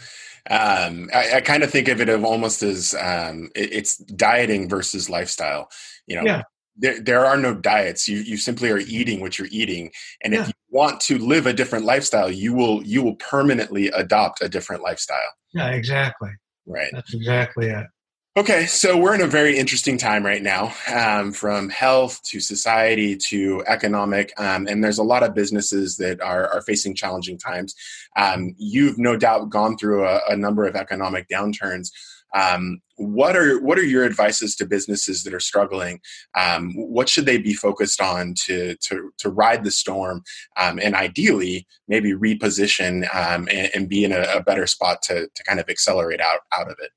Um, 0.50 1.09
I, 1.13 1.35
I 1.35 1.41
kind 1.41 1.63
of 1.63 1.71
think 1.71 1.88
of 1.88 2.01
it 2.01 2.09
of 2.09 2.25
almost 2.25 2.63
as 2.63 2.95
um, 3.00 3.50
it, 3.55 3.71
it's 3.71 3.97
dieting 3.97 4.67
versus 4.67 5.09
lifestyle. 5.09 5.69
You 6.07 6.17
know, 6.17 6.23
yeah 6.25 6.43
there, 6.75 7.00
there 7.00 7.25
are 7.25 7.38
no 7.38 7.53
diets 7.53 8.07
you 8.07 8.17
you 8.19 8.38
simply 8.38 8.69
are 8.71 8.79
eating 8.79 9.19
what 9.19 9.38
you're 9.38 9.47
eating 9.51 9.91
and 10.21 10.33
yeah. 10.33 10.41
if 10.41 10.47
you 10.47 10.53
want 10.69 11.00
to 11.01 11.17
live 11.17 11.45
a 11.45 11.53
different 11.53 11.85
lifestyle 11.85 12.31
you 12.31 12.53
will 12.53 12.83
you 12.83 13.03
will 13.03 13.15
permanently 13.15 13.88
adopt 13.89 14.41
a 14.41 14.50
different 14.50 14.81
lifestyle 14.81 15.19
yeah 15.53 15.69
exactly 15.69 16.31
right. 16.65 16.89
That's 16.91 17.13
exactly 17.13 17.67
it. 17.67 17.88
Okay 18.36 18.65
so 18.65 18.98
we're 18.98 19.13
in 19.13 19.22
a 19.22 19.27
very 19.27 19.60
interesting 19.60 19.96
time 19.96 20.25
right 20.25 20.41
now 20.41 20.74
um, 20.91 21.32
from 21.32 21.70
health 21.70 22.20
to 22.24 22.39
society 22.39 23.15
to 23.15 23.63
economic 23.67 24.34
um, 24.39 24.65
and 24.67 24.84
there's 24.84 24.98
a 24.98 25.03
lot 25.03 25.22
of 25.22 25.36
businesses 25.36 25.98
that 25.98 26.20
are, 26.20 26.48
are 26.48 26.62
facing 26.63 26.96
challenging 26.96 27.38
times. 27.38 27.75
Um, 28.15 28.55
you've 28.58 28.98
no 28.98 29.15
doubt 29.15 29.51
gone 29.51 29.77
through 29.77 30.08
a, 30.08 30.20
a 30.29 30.36
number 30.36 30.65
of 30.65 30.75
economic 30.75 31.27
downturns 31.29 31.91
um, 32.33 32.81
what 32.95 33.35
are 33.35 33.59
what 33.61 33.77
are 33.79 33.83
your 33.83 34.05
advices 34.05 34.55
to 34.55 34.65
businesses 34.65 35.23
that 35.23 35.33
are 35.33 35.39
struggling? 35.39 35.99
Um, 36.37 36.73
what 36.75 37.09
should 37.09 37.25
they 37.25 37.37
be 37.37 37.53
focused 37.53 38.01
on 38.01 38.35
to 38.45 38.75
to 38.75 39.11
to 39.17 39.29
ride 39.29 39.63
the 39.63 39.71
storm 39.71 40.23
um, 40.59 40.79
and 40.79 40.95
ideally 40.95 41.67
maybe 41.87 42.13
reposition 42.13 43.03
um, 43.15 43.47
and, 43.51 43.69
and, 43.73 43.89
be 43.89 44.03
in 44.03 44.11
a, 44.11 44.21
a, 44.35 44.43
better 44.43 44.67
spot 44.67 45.01
to 45.03 45.27
to 45.33 45.43
kind 45.43 45.59
of 45.59 45.69
accelerate 45.69 46.21
out 46.21 46.39
out 46.57 46.69
of 46.69 46.77
it? 46.81 46.91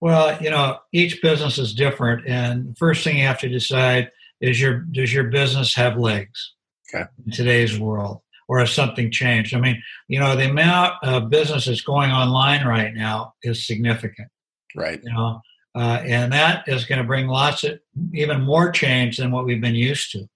Well, 0.00 0.40
you 0.42 0.50
know, 0.50 0.78
each 0.92 1.22
business 1.22 1.58
is 1.58 1.74
different, 1.74 2.26
and 2.26 2.70
the 2.70 2.74
first 2.74 3.04
thing 3.04 3.18
you 3.18 3.26
have 3.26 3.40
to 3.40 3.48
decide 3.48 4.10
is 4.40 4.60
your 4.60 4.80
does 4.80 5.14
your 5.14 5.24
business 5.24 5.74
have 5.76 5.96
legs 5.96 6.54
okay. 6.94 7.04
in 7.24 7.32
today's 7.32 7.78
world, 7.78 8.20
or 8.48 8.58
has 8.58 8.70
something 8.70 9.10
changed? 9.10 9.54
I 9.54 9.60
mean, 9.60 9.82
you 10.08 10.18
know, 10.18 10.36
the 10.36 10.50
amount 10.50 10.94
of 11.02 11.30
business 11.30 11.66
that's 11.66 11.80
going 11.80 12.10
online 12.10 12.66
right 12.66 12.92
now 12.94 13.32
is 13.42 13.66
significant. 13.66 14.28
Right. 14.74 15.00
You 15.02 15.12
know, 15.12 15.40
uh, 15.74 16.02
and 16.04 16.32
that 16.32 16.68
is 16.68 16.84
going 16.84 17.00
to 17.00 17.06
bring 17.06 17.28
lots 17.28 17.64
of 17.64 17.78
even 18.12 18.42
more 18.42 18.70
change 18.70 19.16
than 19.16 19.30
what 19.30 19.44
we've 19.44 19.60
been 19.60 19.74
used 19.74 20.12
to. 20.12 20.28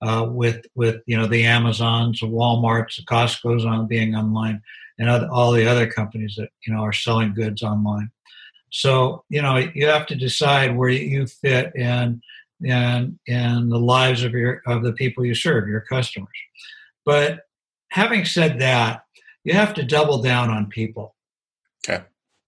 Uh, 0.00 0.26
with 0.28 0.66
with 0.74 1.00
you 1.06 1.16
know 1.16 1.26
the 1.26 1.44
Amazons, 1.44 2.20
the 2.20 2.26
WalMarts, 2.26 2.96
the 2.96 3.04
Costco's 3.04 3.64
on 3.64 3.86
being 3.86 4.16
online, 4.16 4.60
and 4.98 5.08
other, 5.08 5.28
all 5.30 5.52
the 5.52 5.66
other 5.66 5.86
companies 5.86 6.34
that 6.36 6.48
you 6.66 6.74
know 6.74 6.80
are 6.80 6.92
selling 6.92 7.34
goods 7.34 7.62
online. 7.62 8.10
So 8.70 9.24
you 9.28 9.42
know 9.42 9.58
you 9.58 9.86
have 9.86 10.06
to 10.06 10.16
decide 10.16 10.76
where 10.76 10.88
you 10.88 11.26
fit 11.26 11.74
in 11.76 12.20
in 12.64 13.18
in 13.26 13.68
the 13.68 13.78
lives 13.78 14.24
of 14.24 14.32
your 14.32 14.62
of 14.66 14.82
the 14.82 14.92
people 14.92 15.24
you 15.24 15.36
serve, 15.36 15.68
your 15.68 15.82
customers. 15.82 16.28
But 17.04 17.42
having 17.90 18.24
said 18.24 18.58
that, 18.58 19.04
you 19.44 19.54
have 19.54 19.72
to 19.74 19.84
double 19.84 20.20
down 20.20 20.50
on 20.50 20.66
people. 20.66 21.14
Okay 21.88 22.02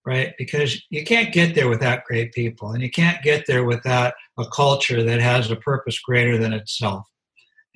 right? 0.07 0.35
Because 0.37 0.83
you 0.91 1.05
can't 1.05 1.33
get 1.33 1.55
there 1.55 1.69
without 1.69 2.05
great 2.05 2.33
people, 2.33 2.73
and 2.73 2.83
you 2.83 2.91
can't 2.91 3.23
get 3.23 3.47
there 3.47 3.65
without 3.65 4.15
a 4.39 4.45
culture 4.47 5.03
that 5.03 5.21
has 5.21 5.51
a 5.51 5.57
purpose 5.57 5.99
greater 5.99 6.37
than 6.37 6.53
itself. 6.53 7.07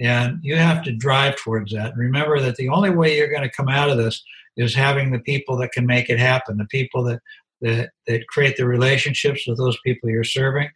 And 0.01 0.39
you 0.43 0.57
have 0.57 0.83
to 0.85 0.93
drive 0.93 1.37
towards 1.37 1.73
that. 1.73 1.93
And 1.93 1.99
remember 1.99 2.41
that 2.41 2.57
the 2.57 2.69
only 2.69 2.91
way 2.91 3.17
you're 3.17 3.31
going 3.31 3.43
to 3.43 3.57
come 3.57 3.69
out 3.69 3.91
of 3.91 3.97
this 3.97 4.23
is 4.57 4.75
having 4.75 5.11
the 5.11 5.19
people 5.21 5.57
that 5.59 5.73
can 5.73 5.87
make 5.87 6.09
it 6.09 6.19
happen, 6.19 6.57
the 6.57 6.67
people 6.67 7.03
that 7.05 7.21
that, 7.61 7.91
that 8.07 8.27
create 8.29 8.57
the 8.57 8.67
relationships 8.67 9.45
with 9.47 9.59
those 9.59 9.77
people 9.85 10.09
you're 10.09 10.23
serving, 10.23 10.71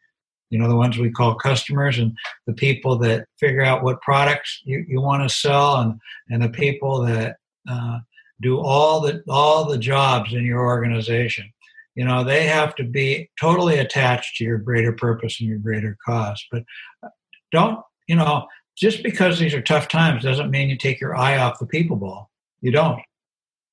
you 0.50 0.58
know, 0.58 0.68
the 0.68 0.76
ones 0.76 0.98
we 0.98 1.10
call 1.10 1.34
customers, 1.36 1.98
and 1.98 2.12
the 2.46 2.52
people 2.52 2.98
that 2.98 3.26
figure 3.38 3.62
out 3.62 3.82
what 3.82 4.02
products 4.02 4.60
you, 4.64 4.84
you 4.88 5.00
want 5.00 5.22
to 5.22 5.34
sell, 5.34 5.76
and, 5.76 6.00
and 6.28 6.42
the 6.42 6.48
people 6.48 7.02
that 7.02 7.36
uh, 7.70 7.98
do 8.42 8.60
all 8.60 9.00
the 9.00 9.22
all 9.28 9.64
the 9.64 9.78
jobs 9.78 10.34
in 10.34 10.44
your 10.44 10.60
organization. 10.60 11.50
You 11.94 12.04
know 12.04 12.24
they 12.24 12.44
have 12.46 12.74
to 12.76 12.84
be 12.84 13.30
totally 13.40 13.78
attached 13.78 14.36
to 14.36 14.44
your 14.44 14.58
greater 14.58 14.92
purpose 14.92 15.40
and 15.40 15.48
your 15.48 15.58
greater 15.58 15.96
cause. 16.04 16.44
But 16.50 16.64
uh, 17.02 17.08
don't 17.50 17.80
you 18.08 18.16
know 18.16 18.46
just 18.76 19.02
because 19.02 19.38
these 19.38 19.54
are 19.54 19.62
tough 19.62 19.88
times 19.88 20.24
doesn't 20.24 20.50
mean 20.50 20.68
you 20.68 20.76
take 20.76 21.00
your 21.00 21.16
eye 21.16 21.38
off 21.38 21.58
the 21.58 21.66
people 21.66 21.96
ball. 21.96 22.30
You 22.60 22.72
don't. 22.72 23.00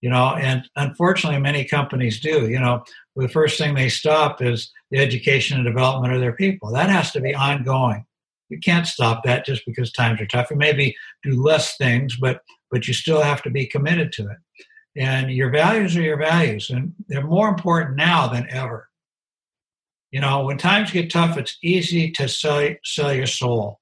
You 0.02 0.10
know 0.10 0.36
and 0.36 0.64
unfortunately 0.76 1.42
many 1.42 1.66
companies 1.66 2.20
do. 2.20 2.50
You 2.50 2.60
know 2.60 2.84
the 3.16 3.28
first 3.28 3.58
thing 3.58 3.74
they 3.74 3.90
stop 3.90 4.42
is 4.42 4.72
the 4.92 5.00
education 5.00 5.58
and 5.58 5.66
development 5.66 6.14
of 6.14 6.22
their 6.22 6.34
people. 6.34 6.72
That 6.72 6.90
has 6.90 7.12
to 7.12 7.22
be 7.22 7.36
ongoing 7.36 8.06
you 8.50 8.60
can't 8.60 8.88
stop 8.88 9.24
that 9.24 9.46
just 9.46 9.66
because 9.66 9.92
times 9.92 10.20
are 10.20 10.26
tough 10.26 10.50
you 10.50 10.58
maybe 10.58 10.96
do 11.24 11.42
less 11.42 11.78
things 11.78 12.18
but 12.20 12.42
but 12.72 12.88
you 12.88 12.94
still 12.94 13.22
have 13.22 13.42
to 13.42 13.50
be 13.50 13.66
committed 13.66 14.12
to 14.12 14.24
it 14.24 14.38
and 15.00 15.32
your 15.32 15.50
values 15.50 15.96
are 15.96 16.02
your 16.02 16.18
values, 16.18 16.70
and 16.70 16.94
they're 17.08 17.26
more 17.26 17.48
important 17.48 17.96
now 17.96 18.28
than 18.28 18.48
ever. 18.50 18.90
You 20.12 20.20
know, 20.20 20.46
when 20.46 20.58
times 20.58 20.92
get 20.92 21.12
tough, 21.12 21.38
it's 21.38 21.58
easy 21.64 22.12
to 22.12 22.28
sell, 22.28 22.68
sell 22.84 23.14
your 23.14 23.28
soul. 23.28 23.80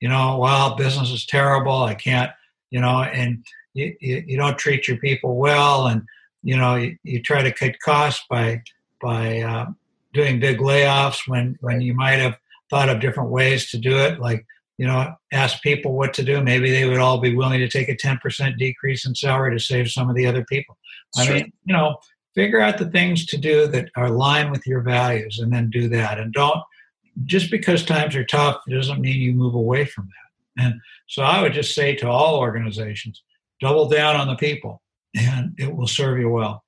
You 0.00 0.08
know, 0.08 0.38
well, 0.38 0.76
business 0.76 1.10
is 1.10 1.26
terrible. 1.26 1.82
I 1.82 1.94
can't, 1.94 2.30
you 2.70 2.80
know, 2.80 3.02
and 3.02 3.44
you, 3.72 3.96
you, 4.00 4.24
you 4.26 4.36
don't 4.36 4.58
treat 4.58 4.86
your 4.86 4.98
people 4.98 5.36
well, 5.36 5.86
and 5.86 6.02
you 6.42 6.56
know, 6.56 6.74
you, 6.74 6.96
you 7.02 7.22
try 7.22 7.42
to 7.42 7.52
cut 7.52 7.78
costs 7.80 8.24
by 8.28 8.62
by 9.00 9.40
uh, 9.40 9.66
doing 10.12 10.38
big 10.38 10.58
layoffs 10.58 11.26
when 11.26 11.56
when 11.60 11.80
you 11.80 11.94
might 11.94 12.18
have 12.18 12.36
thought 12.72 12.88
of 12.88 13.00
different 13.00 13.30
ways 13.30 13.70
to 13.70 13.78
do 13.78 13.96
it, 13.98 14.18
like 14.18 14.44
you 14.78 14.86
know, 14.86 15.14
ask 15.32 15.62
people 15.62 15.92
what 15.92 16.14
to 16.14 16.24
do, 16.24 16.42
maybe 16.42 16.70
they 16.70 16.88
would 16.88 16.98
all 16.98 17.20
be 17.20 17.36
willing 17.36 17.60
to 17.60 17.68
take 17.68 17.88
a 17.88 17.94
10% 17.94 18.58
decrease 18.58 19.06
in 19.06 19.14
salary 19.14 19.56
to 19.56 19.62
save 19.62 19.90
some 19.90 20.10
of 20.10 20.16
the 20.16 20.26
other 20.26 20.44
people. 20.46 20.76
I 21.16 21.30
mean, 21.30 21.52
you 21.64 21.72
know, 21.72 21.98
figure 22.34 22.60
out 22.60 22.78
the 22.78 22.90
things 22.90 23.26
to 23.26 23.36
do 23.36 23.66
that 23.68 23.90
are 23.96 24.06
aligned 24.06 24.50
with 24.50 24.66
your 24.66 24.80
values 24.80 25.38
and 25.38 25.52
then 25.52 25.70
do 25.70 25.88
that. 25.90 26.18
And 26.18 26.32
don't, 26.32 26.58
just 27.24 27.50
because 27.50 27.84
times 27.84 28.16
are 28.16 28.24
tough 28.24 28.60
doesn't 28.68 29.00
mean 29.00 29.20
you 29.20 29.34
move 29.34 29.54
away 29.54 29.84
from 29.84 30.08
that. 30.08 30.64
And 30.64 30.80
so 31.06 31.22
I 31.22 31.42
would 31.42 31.52
just 31.52 31.74
say 31.74 31.94
to 31.96 32.08
all 32.08 32.40
organizations, 32.40 33.22
double 33.60 33.88
down 33.88 34.16
on 34.16 34.26
the 34.26 34.36
people 34.36 34.82
and 35.14 35.54
it 35.58 35.76
will 35.76 35.86
serve 35.86 36.18
you 36.18 36.30
well. 36.30 36.64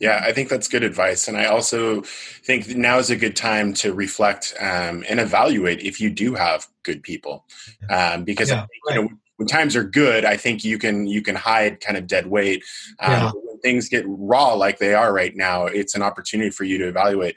Yeah, 0.00 0.22
I 0.24 0.32
think 0.32 0.48
that's 0.48 0.68
good 0.68 0.84
advice. 0.84 1.26
And 1.26 1.36
I 1.36 1.46
also 1.46 2.02
think 2.02 2.68
now 2.68 2.98
is 2.98 3.10
a 3.10 3.16
good 3.16 3.34
time 3.34 3.74
to 3.74 3.92
reflect 3.92 4.54
um, 4.60 5.04
and 5.08 5.18
evaluate 5.18 5.80
if 5.80 6.00
you 6.00 6.10
do 6.10 6.34
have 6.34 6.66
good 6.84 7.02
people. 7.02 7.44
Um, 7.90 8.24
because 8.24 8.50
yeah, 8.50 8.60
right. 8.60 8.96
you 8.96 9.02
know, 9.02 9.08
when 9.36 9.48
times 9.48 9.74
are 9.74 9.84
good, 9.84 10.24
I 10.24 10.36
think 10.36 10.64
you 10.64 10.78
can 10.78 11.06
you 11.06 11.22
can 11.22 11.34
hide 11.34 11.80
kind 11.80 11.96
of 11.96 12.06
dead 12.06 12.26
weight. 12.26 12.64
Um, 13.00 13.12
yeah. 13.12 13.30
When 13.30 13.58
things 13.60 13.88
get 13.88 14.04
raw 14.06 14.52
like 14.54 14.78
they 14.78 14.94
are 14.94 15.12
right 15.12 15.34
now, 15.34 15.66
it's 15.66 15.94
an 15.94 16.02
opportunity 16.02 16.50
for 16.50 16.64
you 16.64 16.78
to 16.78 16.88
evaluate: 16.88 17.36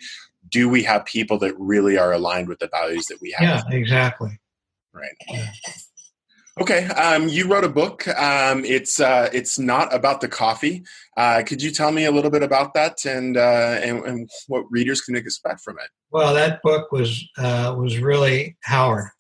Do 0.50 0.70
we 0.70 0.84
have 0.84 1.06
people 1.06 1.38
that 1.40 1.58
really 1.58 1.98
are 1.98 2.12
aligned 2.12 2.48
with 2.48 2.60
the 2.60 2.68
values 2.68 3.06
that 3.08 3.22
we 3.22 3.32
have? 3.38 3.66
Yeah, 3.70 3.76
exactly. 3.76 4.40
Right. 4.94 5.16
Yeah. 5.30 5.52
Okay, 6.60 6.86
um, 6.88 7.30
you 7.30 7.48
wrote 7.48 7.64
a 7.64 7.70
book. 7.70 8.06
Um, 8.10 8.66
it's 8.66 9.00
uh, 9.00 9.30
it's 9.32 9.58
not 9.58 9.94
about 9.96 10.20
the 10.20 10.28
coffee. 10.28 10.84
Uh, 11.16 11.44
could 11.46 11.62
you 11.62 11.72
tell 11.72 11.94
me 11.94 12.06
a 12.06 12.12
little 12.12 12.32
bit 12.32 12.44
about 12.44 12.74
that 12.74 13.06
and, 13.06 13.38
uh, 13.38 13.80
and, 13.82 14.04
and 14.06 14.30
what 14.48 14.66
readers 14.70 15.00
can 15.00 15.16
expect 15.16 15.62
from 15.62 15.78
it? 15.80 15.90
Well, 16.12 16.34
that 16.34 16.62
book 16.62 16.92
was 16.92 17.24
uh, 17.38 17.74
was 17.78 18.00
really 18.00 18.58
Howard, 18.64 19.12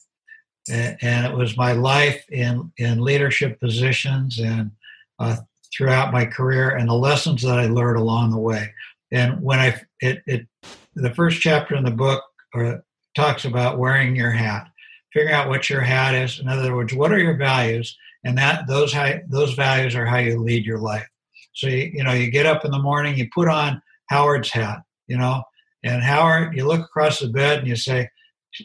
and 0.70 1.26
it 1.26 1.34
was 1.34 1.56
my 1.56 1.72
life 1.72 2.22
in 2.30 2.70
in 2.78 3.02
leadership 3.02 3.62
positions 3.62 4.38
and 4.40 4.72
uh, 5.20 5.38
throughout 5.76 6.12
my 6.12 6.26
career 6.26 6.72
and 6.72 6.90
the 6.90 6.94
lessons 6.94 7.42
that 7.44 7.60
I 7.60 7.68
learned 7.68 7.98
along 7.98 8.32
the 8.32 8.40
way. 8.40 8.74
And 9.14 9.42
when 9.42 9.60
I 9.60 9.82
it, 10.02 10.22
it 10.26 10.48
the 10.96 11.14
first 11.14 11.40
chapter 11.40 11.76
in 11.76 11.86
the 11.86 11.92
book 11.92 12.24
uh, 12.54 12.78
talks 13.16 13.46
about 13.46 13.80
wearing 13.80 14.18
your 14.18 14.32
hat 14.32 14.68
figuring 15.13 15.34
out 15.34 15.50
what 15.50 15.70
your 15.70 15.82
hat 15.82 16.15
is. 16.15 16.39
In 16.39 16.48
other 16.48 16.75
words, 16.75 16.94
what 16.94 17.12
are 17.12 17.20
your 17.20 17.38
values? 17.38 17.98
And 18.24 18.38
that 18.38 18.68
those 18.68 18.94
how, 18.94 19.13
those 19.27 19.53
values 19.53 19.96
are 19.96 20.06
how 20.06 20.18
you 20.18 20.39
lead 20.39 20.65
your 20.65 20.80
life. 20.80 21.08
So 21.53 21.68
you, 21.68 21.91
you 21.94 22.03
know, 22.03 22.13
you 22.13 22.32
get 22.32 22.46
up 22.46 22.63
in 22.65 22.72
the 22.72 22.80
morning, 22.80 23.18
you 23.18 23.27
put 23.34 23.48
on 23.48 23.82
Howard's 24.10 24.51
hat, 24.51 24.80
you 25.08 25.18
know, 25.18 25.44
And 25.84 26.03
Howard, 26.03 26.56
you 26.56 26.65
look 26.68 26.82
across 26.82 27.20
the 27.20 27.30
bed 27.30 27.60
and 27.60 27.68
you 27.68 27.75
say, 27.75 28.10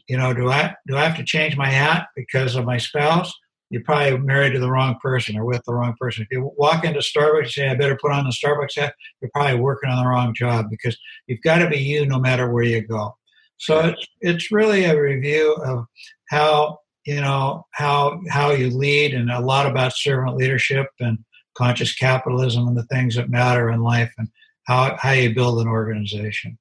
you 0.08 0.16
know, 0.16 0.34
do 0.34 0.50
I 0.50 0.74
do 0.86 0.96
I 0.96 1.04
have 1.04 1.16
to 1.16 1.24
change 1.24 1.56
my 1.56 1.70
hat 1.70 2.08
because 2.16 2.56
of 2.56 2.64
my 2.64 2.78
spouse? 2.78 3.32
You're 3.70 3.82
probably 3.82 4.18
married 4.18 4.52
to 4.52 4.60
the 4.60 4.70
wrong 4.70 4.96
person 5.02 5.36
or 5.36 5.44
with 5.44 5.62
the 5.66 5.74
wrong 5.74 5.94
person. 6.00 6.22
If 6.22 6.28
you 6.30 6.52
walk 6.56 6.84
into 6.84 7.00
Starbucks 7.00 7.42
and 7.42 7.50
say, 7.50 7.68
I 7.68 7.74
better 7.74 7.98
put 8.00 8.12
on 8.12 8.24
the 8.24 8.30
Starbucks 8.30 8.78
hat, 8.78 8.94
you're 9.20 9.30
probably 9.34 9.58
working 9.58 9.90
on 9.90 10.02
the 10.02 10.08
wrong 10.08 10.34
job 10.34 10.66
because 10.70 10.96
you've 11.26 11.42
got 11.42 11.58
to 11.58 11.68
be 11.68 11.78
you 11.78 12.06
no 12.06 12.20
matter 12.20 12.50
where 12.50 12.62
you 12.62 12.86
go. 12.86 13.16
So 13.58 13.80
it's 13.80 14.06
it's 14.20 14.52
really 14.52 14.84
a 14.84 15.00
review 15.00 15.54
of 15.64 15.86
how 16.28 16.78
you 17.06 17.20
know 17.20 17.64
how 17.72 18.20
how 18.28 18.50
you 18.50 18.70
lead 18.70 19.14
and 19.14 19.30
a 19.30 19.40
lot 19.40 19.66
about 19.66 19.96
servant 19.96 20.36
leadership 20.36 20.86
and 21.00 21.18
conscious 21.56 21.94
capitalism 21.94 22.68
and 22.68 22.76
the 22.76 22.84
things 22.84 23.16
that 23.16 23.30
matter 23.30 23.70
in 23.70 23.82
life 23.82 24.12
and 24.18 24.28
how 24.66 24.96
how 25.00 25.12
you 25.12 25.34
build 25.34 25.60
an 25.60 25.68
organization. 25.68 26.58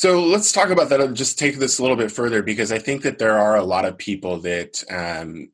So 0.00 0.22
let's 0.22 0.50
talk 0.50 0.70
about 0.70 0.88
that. 0.88 1.02
And 1.02 1.14
just 1.14 1.38
take 1.38 1.58
this 1.58 1.78
a 1.78 1.82
little 1.82 1.96
bit 1.96 2.10
further 2.10 2.42
because 2.42 2.72
I 2.72 2.78
think 2.78 3.02
that 3.02 3.18
there 3.18 3.38
are 3.38 3.56
a 3.56 3.62
lot 3.62 3.84
of 3.84 3.98
people 3.98 4.38
that 4.38 4.82
um, 4.90 5.50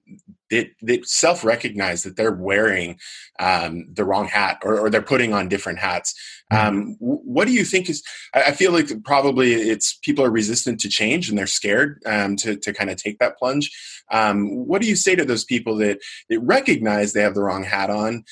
that, 0.51 0.69
that 0.83 1.09
self 1.09 1.43
recognize 1.43 2.05
that 2.05 2.15
they're 2.15 2.31
wearing 2.31 3.01
um, 3.41 3.93
the 3.93 4.05
wrong 4.05 4.29
hat 4.29 4.59
or, 4.63 4.79
or, 4.79 4.89
they're 4.89 5.03
putting 5.03 5.33
on 5.33 5.49
different 5.49 5.81
hats. 5.81 6.15
Mm-hmm. 6.53 6.65
Um, 6.65 6.97
what 7.01 7.49
do 7.49 7.53
you 7.53 7.65
think 7.65 7.91
is? 7.91 8.05
I 8.35 8.53
feel 8.53 8.71
like 8.71 8.87
probably 9.03 9.53
it's 9.53 9.99
people 10.05 10.25
are 10.25 10.31
resistant 10.31 10.79
to 10.83 10.89
change 10.89 11.29
and 11.29 11.37
they're 11.37 11.49
scared 11.49 12.01
um, 12.07 12.37
to 12.37 12.55
to 12.55 12.73
kind 12.73 12.89
of 12.89 12.99
take 12.99 13.19
that 13.19 13.39
plunge. 13.39 13.73
Um, 14.13 14.65
what 14.69 14.81
do 14.81 14.87
you 14.87 14.95
say 14.95 15.17
to 15.17 15.25
those 15.25 15.43
people 15.43 15.75
that 15.79 15.99
that 16.31 16.39
recognize 16.39 17.13
they 17.15 17.23
have 17.23 17.35
the 17.35 17.43
wrong 17.43 17.65
hat 17.65 17.91
on? 17.91 18.23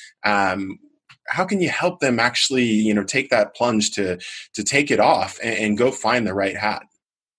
How 1.27 1.45
can 1.45 1.61
you 1.61 1.69
help 1.69 1.99
them 1.99 2.19
actually 2.19 2.65
you 2.65 2.93
know 2.93 3.03
take 3.03 3.29
that 3.29 3.55
plunge 3.55 3.91
to 3.91 4.17
to 4.53 4.63
take 4.63 4.91
it 4.91 4.99
off 4.99 5.39
and, 5.43 5.57
and 5.57 5.77
go 5.77 5.91
find 5.91 6.25
the 6.25 6.33
right 6.33 6.57
hat? 6.57 6.83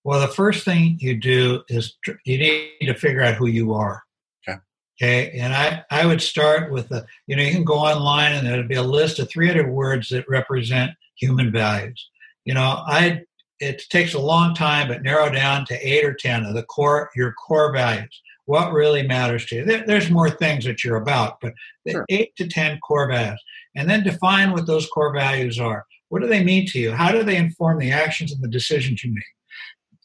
Well 0.03 0.19
the 0.19 0.27
first 0.27 0.63
thing 0.63 0.97
you 0.99 1.15
do 1.15 1.63
is 1.69 1.95
you 2.25 2.37
need 2.37 2.71
to 2.81 2.93
figure 2.93 3.21
out 3.21 3.35
who 3.35 3.47
you 3.47 3.73
are. 3.73 4.03
Okay. 4.47 4.59
Okay 5.01 5.39
and 5.39 5.53
i 5.53 5.83
i 5.91 6.05
would 6.05 6.21
start 6.21 6.71
with 6.71 6.89
the 6.89 7.05
you 7.27 7.35
know 7.35 7.43
you 7.43 7.51
can 7.51 7.63
go 7.63 7.75
online 7.75 8.33
and 8.33 8.47
there'll 8.47 8.67
be 8.67 8.75
a 8.75 8.83
list 8.83 9.19
of 9.19 9.29
300 9.29 9.69
words 9.69 10.09
that 10.09 10.27
represent 10.29 10.91
human 11.15 11.51
values. 11.51 12.09
You 12.45 12.53
know 12.53 12.83
i 12.87 13.21
it 13.59 13.83
takes 13.89 14.13
a 14.13 14.19
long 14.19 14.53
time 14.53 14.87
but 14.87 15.01
narrow 15.01 15.31
down 15.31 15.65
to 15.65 15.87
eight 15.87 16.05
or 16.05 16.13
ten 16.13 16.45
of 16.45 16.53
the 16.53 16.63
core 16.63 17.09
your 17.15 17.33
core 17.33 17.73
values 17.73 18.21
what 18.47 18.73
really 18.73 19.03
matters 19.03 19.45
to 19.45 19.57
you 19.57 19.65
there, 19.65 19.85
there's 19.85 20.09
more 20.09 20.29
things 20.29 20.65
that 20.65 20.83
you're 20.83 20.97
about 20.97 21.39
but 21.41 21.53
the 21.85 21.91
sure. 21.91 22.05
eight 22.09 22.35
to 22.35 22.47
ten 22.47 22.79
core 22.79 23.07
values 23.07 23.41
and 23.77 23.87
then 23.87 24.03
define 24.03 24.51
what 24.51 24.65
those 24.65 24.87
core 24.87 25.13
values 25.13 25.59
are. 25.59 25.85
What 26.09 26.21
do 26.21 26.27
they 26.27 26.43
mean 26.43 26.65
to 26.67 26.79
you? 26.79 26.91
How 26.91 27.11
do 27.11 27.21
they 27.21 27.37
inform 27.37 27.77
the 27.77 27.91
actions 27.91 28.31
and 28.31 28.43
the 28.43 28.49
decisions 28.49 29.03
you 29.03 29.13
make 29.13 29.23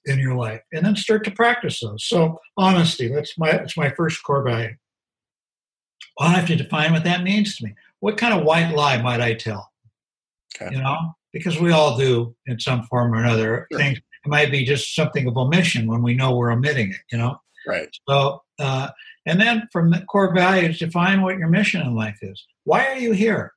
in 0.05 0.19
your 0.19 0.35
life? 0.35 0.61
And 0.73 0.85
then 0.85 0.95
start 0.95 1.25
to 1.25 1.31
practice 1.31 1.81
those. 1.81 2.05
So 2.07 2.39
honesty, 2.57 3.09
that's 3.09 3.37
my 3.39 3.53
that's 3.53 3.77
my 3.77 3.91
first 3.91 4.23
core 4.23 4.43
value. 4.43 4.77
Well, 6.19 6.29
I 6.29 6.33
have 6.33 6.47
to 6.49 6.57
define 6.57 6.93
what 6.93 7.05
that 7.05 7.23
means 7.23 7.57
to 7.57 7.65
me. 7.65 7.75
What 8.01 8.19
kind 8.19 8.35
of 8.35 8.45
white 8.45 8.75
lie 8.75 9.01
might 9.01 9.23
I 9.23 9.35
tell? 9.35 9.73
Okay. 10.61 10.75
You 10.75 10.83
know, 10.83 10.99
because 11.33 11.59
we 11.59 11.73
all 11.73 11.97
do 11.97 12.37
in 12.47 12.61
some 12.61 12.83
form 12.85 13.15
or 13.15 13.23
another. 13.23 13.67
Sure. 13.73 13.81
Things 13.81 13.99
it 13.99 14.29
might 14.29 14.51
be 14.51 14.65
just 14.65 14.95
something 14.95 15.27
of 15.27 15.37
omission 15.39 15.87
when 15.89 16.03
we 16.03 16.15
know 16.15 16.37
we're 16.37 16.53
omitting 16.53 16.91
it. 16.91 17.01
You 17.11 17.19
know. 17.19 17.41
Right. 17.66 17.88
So, 18.09 18.42
uh, 18.59 18.90
and 19.26 19.40
then 19.40 19.69
from 19.73 19.90
the 19.90 20.00
core 20.02 20.35
values, 20.35 20.78
define 20.78 21.23
what 21.23 21.38
your 21.38 21.49
mission 21.49 21.81
in 21.83 21.95
life 21.95 22.19
is. 22.23 22.45
Why 22.64 22.87
are 22.87 22.99
you 22.99 23.12
here? 23.12 23.52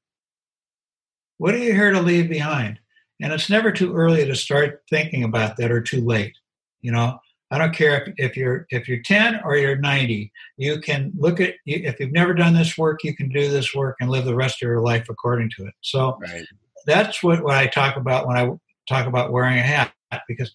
What 1.38 1.54
are 1.54 1.60
you 1.60 1.74
here 1.74 1.92
to 1.92 2.02
leave 2.02 2.30
behind? 2.30 2.80
And 3.22 3.34
it's 3.34 3.50
never 3.50 3.72
too 3.72 3.94
early 3.96 4.26
to 4.26 4.36
start 4.36 4.84
thinking 4.90 5.24
about 5.24 5.58
that 5.58 5.72
or 5.72 5.82
too 5.82 6.02
late. 6.02 6.36
You 6.82 6.92
know, 6.92 7.20
I 7.52 7.58
don't 7.58 7.76
care 7.76 8.04
if, 8.04 8.14
if 8.18 8.38
you're 8.38 8.68
if 8.70 8.88
you're 8.88 9.02
10 9.02 9.42
or 9.44 9.56
you're 9.56 9.78
90. 9.78 10.32
You 10.58 10.80
can 10.82 11.12
look 11.18 11.40
at 11.40 11.56
if 11.66 12.00
you've 12.00 12.12
never 12.12 12.34
done 12.34 12.54
this 12.54 12.78
work, 12.78 13.04
you 13.04 13.16
can 13.16 13.30
do 13.30 13.50
this 13.50 13.74
work 13.74 13.98
and 14.00 14.10
live 14.10 14.26
the 14.26 14.36
rest 14.36 14.62
of 14.62 14.68
your 14.68 14.82
life 14.82 15.08
according 15.10 15.52
to 15.58 15.66
it. 15.66 15.74
So 15.82 16.18
right. 16.22 16.46
that's 16.86 17.24
what, 17.24 17.44
what 17.44 17.56
I 17.56 17.68
talk 17.68 17.96
about 17.96 18.28
when 18.28 18.38
I 18.38 18.50
talk 18.88 19.08
about 19.08 19.32
wearing 19.32 19.58
a 19.58 19.64
hat 19.64 19.94
because 20.28 20.54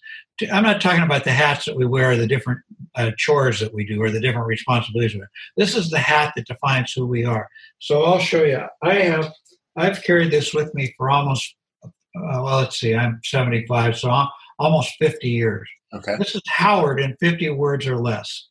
I'm 0.51 0.63
not 0.63 0.81
talking 0.81 1.03
about 1.03 1.23
the 1.23 1.31
hats 1.31 1.65
that 1.65 1.75
we 1.75 1.85
wear, 1.85 2.15
the 2.15 2.27
different 2.27 2.59
uh, 2.95 3.11
chores 3.17 3.59
that 3.59 3.73
we 3.73 3.85
do, 3.85 4.01
or 4.01 4.09
the 4.09 4.19
different 4.19 4.47
responsibilities. 4.47 5.19
This 5.57 5.75
is 5.75 5.89
the 5.89 5.99
hat 5.99 6.33
that 6.35 6.47
defines 6.47 6.93
who 6.93 7.05
we 7.05 7.25
are. 7.25 7.47
So 7.79 8.03
I'll 8.03 8.19
show 8.19 8.43
you. 8.43 8.61
I 8.83 8.93
have 8.95 9.31
I've 9.77 10.03
carried 10.03 10.31
this 10.31 10.53
with 10.53 10.73
me 10.75 10.93
for 10.97 11.09
almost, 11.09 11.55
uh, 11.83 11.89
well, 12.15 12.57
let's 12.57 12.79
see, 12.79 12.93
I'm 12.93 13.19
75, 13.23 13.97
so 13.97 14.09
I'm 14.09 14.27
almost 14.59 14.93
50 14.99 15.29
years. 15.29 15.67
Okay. 15.93 16.15
This 16.17 16.35
is 16.35 16.41
Howard 16.47 16.99
in 16.99 17.15
50 17.19 17.49
words 17.51 17.87
or 17.87 17.97
less. 17.97 18.47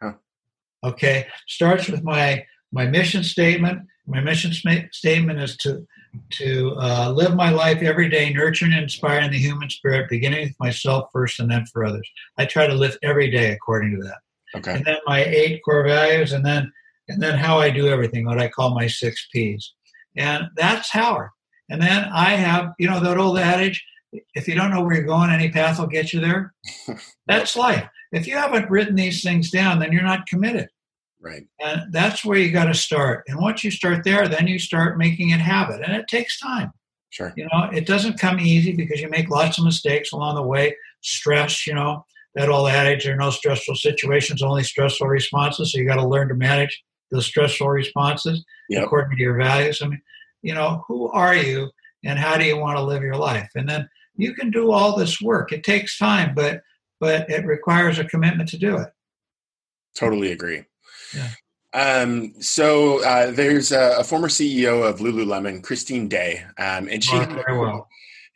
Huh. 0.00 0.12
Okay. 0.84 1.26
Starts 1.46 1.88
with 1.88 2.02
my 2.02 2.44
my 2.72 2.86
mission 2.86 3.22
statement. 3.24 3.82
My 4.06 4.20
mission 4.20 4.52
statement 4.92 5.40
is 5.40 5.56
to 5.58 5.86
to 6.30 6.76
uh, 6.78 7.12
live 7.14 7.34
my 7.34 7.50
life 7.50 7.82
every 7.82 8.08
day, 8.08 8.32
nurturing 8.32 8.72
and 8.72 8.82
inspiring 8.82 9.30
the 9.30 9.38
human 9.38 9.70
spirit, 9.70 10.10
beginning 10.10 10.48
with 10.48 10.60
myself 10.60 11.08
first 11.12 11.40
and 11.40 11.50
then 11.50 11.66
for 11.66 11.84
others. 11.84 12.08
I 12.38 12.46
try 12.46 12.66
to 12.66 12.74
live 12.74 12.96
every 13.02 13.30
day 13.30 13.52
according 13.52 13.96
to 13.96 14.02
that. 14.04 14.18
Okay. 14.56 14.74
And 14.74 14.84
then 14.84 14.96
my 15.06 15.24
eight 15.24 15.60
core 15.64 15.84
values, 15.84 16.32
and 16.32 16.44
then 16.44 16.72
and 17.08 17.22
then 17.22 17.38
how 17.38 17.58
I 17.58 17.70
do 17.70 17.88
everything, 17.88 18.24
what 18.26 18.40
I 18.40 18.48
call 18.48 18.74
my 18.74 18.86
six 18.86 19.28
P's. 19.32 19.74
And 20.16 20.48
that's 20.56 20.90
Howard. 20.90 21.30
And 21.68 21.80
then 21.80 22.04
I 22.12 22.30
have, 22.30 22.72
you 22.78 22.88
know, 22.88 23.00
that 23.00 23.18
old 23.18 23.38
adage 23.38 23.84
if 24.34 24.48
you 24.48 24.54
don't 24.54 24.70
know 24.70 24.82
where 24.82 24.96
you're 24.96 25.04
going, 25.04 25.30
any 25.30 25.50
path 25.50 25.78
will 25.78 25.86
get 25.86 26.12
you 26.12 26.20
there. 26.20 26.54
That's 27.26 27.56
life. 27.56 27.86
If 28.12 28.26
you 28.26 28.36
haven't 28.36 28.70
written 28.70 28.96
these 28.96 29.22
things 29.22 29.50
down, 29.50 29.78
then 29.78 29.92
you're 29.92 30.02
not 30.02 30.26
committed. 30.26 30.68
Right. 31.20 31.42
And 31.60 31.92
that's 31.92 32.24
where 32.24 32.38
you 32.38 32.50
got 32.50 32.66
to 32.66 32.74
start. 32.74 33.24
And 33.28 33.38
once 33.38 33.62
you 33.62 33.70
start 33.70 34.04
there, 34.04 34.26
then 34.26 34.46
you 34.46 34.58
start 34.58 34.96
making 34.96 35.30
it 35.30 35.40
habit. 35.40 35.82
And 35.84 35.94
it 35.94 36.08
takes 36.08 36.38
time. 36.40 36.72
Sure. 37.10 37.32
You 37.36 37.46
know, 37.52 37.68
it 37.72 37.86
doesn't 37.86 38.18
come 38.18 38.40
easy 38.40 38.72
because 38.72 39.00
you 39.00 39.10
make 39.10 39.28
lots 39.28 39.58
of 39.58 39.64
mistakes 39.64 40.12
along 40.12 40.36
the 40.36 40.42
way. 40.42 40.74
Stress, 41.02 41.66
you 41.66 41.74
know, 41.74 42.04
that 42.34 42.48
old 42.48 42.68
adage, 42.68 43.04
there 43.04 43.14
are 43.14 43.18
no 43.18 43.30
stressful 43.30 43.74
situations, 43.74 44.42
only 44.42 44.62
stressful 44.62 45.08
responses. 45.08 45.72
So 45.72 45.78
you 45.78 45.86
got 45.86 45.96
to 45.96 46.06
learn 46.06 46.28
to 46.28 46.34
manage 46.34 46.82
the 47.10 47.20
stressful 47.20 47.68
responses 47.68 48.44
yep. 48.68 48.84
according 48.84 49.16
to 49.16 49.22
your 49.22 49.36
values. 49.36 49.82
I 49.82 49.88
mean, 49.88 50.00
you 50.42 50.54
know, 50.54 50.84
who 50.86 51.08
are 51.10 51.34
you 51.34 51.70
and 52.04 52.18
how 52.18 52.38
do 52.38 52.44
you 52.44 52.56
want 52.56 52.78
to 52.78 52.82
live 52.82 53.02
your 53.02 53.16
life? 53.16 53.50
And 53.54 53.68
then 53.68 53.88
you 54.14 54.34
can 54.34 54.50
do 54.50 54.70
all 54.70 54.96
this 54.96 55.20
work. 55.20 55.52
It 55.52 55.64
takes 55.64 55.98
time, 55.98 56.34
but 56.34 56.62
but 57.00 57.28
it 57.30 57.46
requires 57.46 57.98
a 57.98 58.04
commitment 58.04 58.50
to 58.50 58.58
do 58.58 58.76
it. 58.76 58.88
Totally 59.96 60.32
agree. 60.32 60.64
Yeah. 61.14 61.30
Um, 61.72 62.34
so 62.40 63.04
uh, 63.04 63.30
there's 63.30 63.70
a, 63.70 63.98
a, 63.98 64.04
former 64.04 64.26
CEO 64.26 64.88
of 64.88 64.98
Lululemon, 64.98 65.62
Christine 65.62 66.08
Day, 66.08 66.44
um, 66.58 66.88
and 66.88 67.02
she 67.02 67.16
oh, 67.16 67.24
very 67.26 67.56
well. 67.56 67.88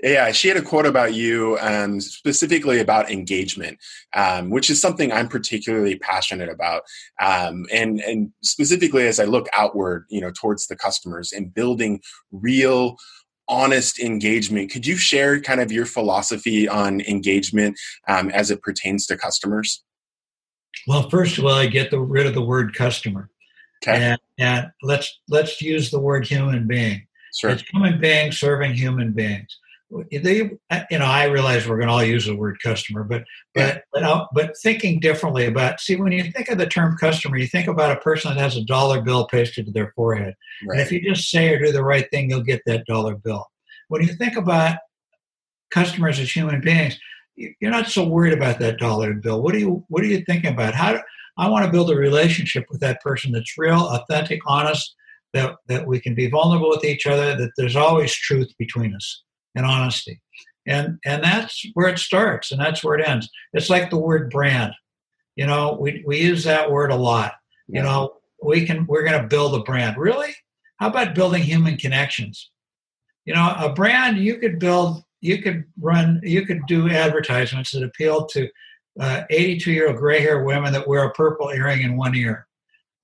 Yeah, 0.03 0.33
she 0.33 0.49
had 0.49 0.57
a 0.57 0.63
quote 0.63 0.87
about 0.87 1.15
you, 1.15 1.57
um, 1.61 2.01
specifically 2.01 2.81
about 2.81 3.11
engagement, 3.11 3.79
um, 4.15 4.51
which 4.51 4.69
is 4.69 4.81
something 4.81 5.11
I'm 5.11 5.29
particularly 5.29 5.97
passionate 5.97 6.49
about. 6.49 6.83
Um, 7.21 7.67
and 7.73 8.01
and 8.01 8.31
specifically 8.43 9.07
as 9.07 9.19
I 9.19 9.25
look 9.25 9.49
outward, 9.55 10.05
you 10.11 10.21
know, 10.21 10.31
towards 10.31 10.67
the 10.67 10.77
customers 10.77 11.33
and 11.33 11.55
building 11.55 12.03
real, 12.31 12.97
honest 13.49 13.99
engagement. 13.99 14.71
Could 14.71 14.87
you 14.87 14.97
share 14.97 15.41
kind 15.41 15.61
of 15.61 15.73
your 15.73 15.87
philosophy 15.87 16.69
on 16.69 17.01
engagement 17.03 17.79
um, 18.09 18.31
as 18.31 18.51
it 18.51 18.63
pertains 18.63 19.07
to 19.07 19.17
customers? 19.17 19.83
Well, 20.87 21.09
first 21.09 21.39
of 21.39 21.45
all, 21.45 21.55
I 21.55 21.67
get 21.67 21.91
the, 21.91 22.01
rid 22.01 22.27
of 22.27 22.35
the 22.35 22.43
word 22.43 22.75
customer, 22.75 23.31
okay. 23.83 24.03
and, 24.03 24.21
and 24.39 24.67
let's 24.83 25.21
let's 25.29 25.61
use 25.61 25.91
the 25.91 26.01
word 26.01 26.27
human 26.27 26.67
being. 26.67 27.07
Sure. 27.35 27.51
It's 27.51 27.63
human 27.63 28.01
beings 28.01 28.39
serving 28.39 28.75
human 28.75 29.13
beings 29.13 29.59
they 30.11 30.51
uh, 30.71 30.81
you 30.91 30.99
know 30.99 31.05
i 31.05 31.25
realize 31.25 31.69
we're 31.69 31.77
going 31.77 31.89
to 31.89 31.93
all 31.93 32.03
use 32.03 32.27
the 32.27 32.35
word 32.35 32.59
customer 32.63 33.05
but 33.05 33.25
but 33.55 33.85
but, 33.93 34.03
uh, 34.03 34.27
but 34.33 34.57
thinking 34.59 34.99
differently 34.99 35.47
about 35.47 35.81
see 35.81 35.97
when 35.97 36.13
you 36.13 36.31
think 36.33 36.49
of 36.49 36.59
the 36.59 36.67
term 36.67 36.97
customer 36.97 37.37
you 37.37 37.47
think 37.47 37.69
about 37.69 37.97
a 37.97 38.01
person 38.01 38.35
that 38.35 38.41
has 38.41 38.57
a 38.57 38.65
dollar 38.65 39.01
bill 39.01 39.27
pasted 39.27 39.67
to 39.67 39.73
their 39.73 39.93
forehead 39.95 40.35
right. 40.67 40.79
and 40.79 40.81
if 40.81 40.91
you 40.91 41.01
just 41.01 41.31
say 41.31 41.53
or 41.53 41.59
do 41.59 41.71
the 41.71 41.85
right 41.85 42.11
thing 42.11 42.31
you'll 42.31 42.43
get 42.43 42.63
that 42.67 42.87
dollar 42.87 43.15
bill 43.15 43.47
when 43.89 44.03
you 44.03 44.09
think 44.15 44.37
about 44.37 44.79
customers 45.71 46.19
as 46.19 46.35
human 46.35 46.61
beings 46.61 46.99
you're 47.37 47.71
not 47.71 47.89
so 47.89 48.07
worried 48.07 48.33
about 48.33 48.59
that 48.59 48.79
dollar 48.79 49.13
bill 49.15 49.43
what 49.43 49.55
are 49.55 49.59
you 49.59 49.85
what 49.89 50.03
are 50.03 50.09
you 50.09 50.25
thinking 50.25 50.53
about 50.53 50.75
how 50.75 50.93
do, 50.93 51.01
i 51.37 51.49
want 51.49 51.65
to 51.65 51.71
build 51.71 51.91
a 51.91 51.97
relationship 51.97 52.65
with 52.71 52.81
that 52.81 53.01
person 53.01 53.33
that's 53.33 53.59
real 53.59 53.89
authentic 53.89 54.41
honest 54.47 54.95
that, 55.35 55.57
that 55.67 55.87
we 55.87 56.01
can 56.01 56.15
be 56.15 56.31
vulnerable 56.31 56.71
with 56.71 56.85
each 56.85 57.07
other 57.07 57.37
that 57.37 57.51
there's 57.57 57.77
always 57.77 58.15
truth 58.15 58.51
between 58.57 58.95
us 58.95 59.25
and 59.55 59.67
honesty. 59.67 60.21
And 60.67 60.99
and 61.05 61.23
that's 61.23 61.63
where 61.75 61.89
it 61.89 61.99
starts 61.99 62.51
and 62.51 62.59
that's 62.59 62.83
where 62.83 62.99
it 62.99 63.07
ends. 63.07 63.29
It's 63.53 63.69
like 63.69 63.91
the 63.91 63.99
word 63.99 64.31
brand. 64.31 64.73
You 65.37 65.47
know, 65.47 65.77
we, 65.79 66.03
we 66.07 66.21
use 66.21 66.45
that 66.45 66.71
word 66.71 66.91
a 66.91 66.97
lot. 66.97 67.35
You 67.69 67.83
know, 67.83 68.15
we 68.43 68.65
can 68.65 68.87
we're 68.87 69.05
gonna 69.05 69.27
build 69.27 69.55
a 69.55 69.63
brand. 69.63 69.99
Really? 69.99 70.35
How 70.79 70.89
about 70.89 71.15
building 71.15 71.43
human 71.43 71.77
connections? 71.77 72.51
You 73.27 73.35
know, 73.35 73.55
a 73.59 73.73
brand 73.73 74.19
you 74.19 74.39
could 74.39 74.59
build 74.59 75.03
you 75.25 75.41
could 75.41 75.65
run 75.81 76.21
you 76.23 76.45
could 76.45 76.61
do 76.67 76.89
advertisements 76.91 77.73
that 77.73 77.83
appeal 77.83 78.27
to 78.27 78.49
82 79.01 79.71
uh, 79.71 79.73
year 79.73 79.89
old 79.89 79.97
gray 79.97 80.21
hair 80.21 80.45
women 80.45 80.73
that 80.75 80.87
wear 80.87 81.05
a 81.05 81.13
purple 81.13 81.49
earring 81.49 81.83
in 81.83 81.97
one 81.97 82.15
ear, 82.15 82.47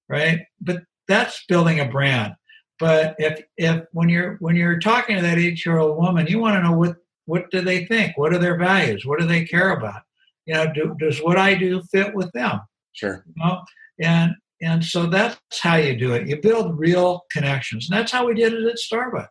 right? 0.08 0.40
But 0.60 0.82
that's 1.08 1.44
building 1.48 1.80
a 1.80 1.86
brand. 1.86 2.34
But 2.78 3.16
if 3.18 3.42
if 3.56 3.84
when 3.92 4.10
you're 4.10 4.36
when 4.40 4.54
you're 4.54 4.78
talking 4.78 5.16
to 5.16 5.22
that 5.22 5.38
80 5.38 5.62
year 5.64 5.78
old 5.78 5.96
woman, 5.96 6.26
you 6.26 6.38
want 6.38 6.56
to 6.56 6.62
know 6.62 6.76
what 6.76 6.96
what 7.24 7.50
do 7.50 7.62
they 7.62 7.86
think? 7.86 8.18
What 8.18 8.34
are 8.34 8.38
their 8.38 8.58
values? 8.58 9.06
What 9.06 9.18
do 9.18 9.26
they 9.26 9.44
care 9.44 9.70
about? 9.70 10.02
You 10.44 10.54
know, 10.54 10.72
do, 10.72 10.96
does 10.98 11.20
what 11.20 11.38
I 11.38 11.54
do 11.54 11.82
fit 11.90 12.14
with 12.14 12.30
them? 12.32 12.60
Sure. 12.92 13.24
You 13.26 13.42
know? 13.42 13.62
And 14.00 14.34
and 14.60 14.84
so 14.84 15.06
that's 15.06 15.38
how 15.62 15.76
you 15.76 15.96
do 15.96 16.12
it. 16.12 16.28
You 16.28 16.38
build 16.38 16.78
real 16.78 17.22
connections. 17.32 17.88
And 17.88 17.98
that's 17.98 18.12
how 18.12 18.26
we 18.26 18.34
did 18.34 18.52
it 18.52 18.66
at 18.66 18.76
Starbucks. 18.76 19.28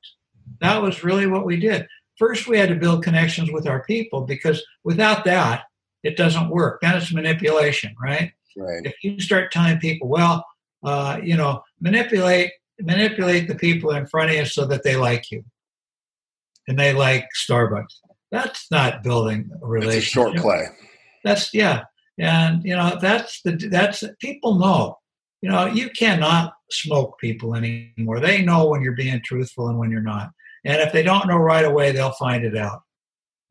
That 0.60 0.82
was 0.82 1.04
really 1.04 1.28
what 1.28 1.46
we 1.46 1.58
did. 1.58 1.88
First, 2.20 2.48
we 2.48 2.58
had 2.58 2.70
to 2.70 2.76
build 2.76 3.04
connections 3.04 3.50
with 3.50 3.66
our 3.66 3.82
people 3.86 4.22
because 4.22 4.62
without 4.84 5.24
that, 5.24 5.64
it 6.04 6.18
doesn't 6.18 6.50
work. 6.50 6.82
Then 6.82 6.98
it's 6.98 7.14
manipulation, 7.14 7.96
right? 8.00 8.34
Right. 8.58 8.82
If 8.84 8.96
you 9.04 9.20
start 9.22 9.52
telling 9.52 9.80
people, 9.80 10.10
well, 10.10 10.46
uh, 10.84 11.20
you 11.24 11.36
know, 11.36 11.64
manipulate 11.80 12.52
manipulate 12.82 13.48
the 13.48 13.56
people 13.56 13.92
in 13.92 14.06
front 14.06 14.30
of 14.30 14.38
you 14.38 14.46
so 14.46 14.66
that 14.66 14.84
they 14.84 14.96
like 14.96 15.32
you, 15.32 15.44
and 16.68 16.78
they 16.78 16.94
like 16.94 17.26
Starbucks. 17.50 17.96
That's 18.32 18.70
not 18.70 19.04
building 19.04 19.50
a 19.62 19.68
relationship. 19.68 19.98
It's 19.98 20.08
a 20.08 20.10
short 20.10 20.36
play. 20.38 20.66
That's 21.24 21.54
yeah, 21.54 21.84
and 22.18 22.64
you 22.64 22.76
know 22.76 22.98
that's 23.02 23.42
the 23.44 23.52
that's 23.72 24.04
people 24.20 24.56
know. 24.56 24.98
You 25.42 25.50
know, 25.50 25.68
you 25.68 25.90
cannot 25.92 26.54
smoke 26.70 27.18
people 27.20 27.56
anymore. 27.56 28.20
They 28.20 28.42
know 28.42 28.68
when 28.68 28.82
you're 28.82 28.96
being 28.96 29.22
truthful 29.24 29.70
and 29.70 29.78
when 29.78 29.90
you're 29.90 30.02
not. 30.02 30.32
And 30.66 30.82
if 30.82 30.92
they 30.92 31.04
don't 31.04 31.28
know 31.28 31.38
right 31.38 31.66
away, 31.66 31.92
they'll 31.92 32.12
find 32.12 32.44
it 32.44 32.58
out. 32.58 32.82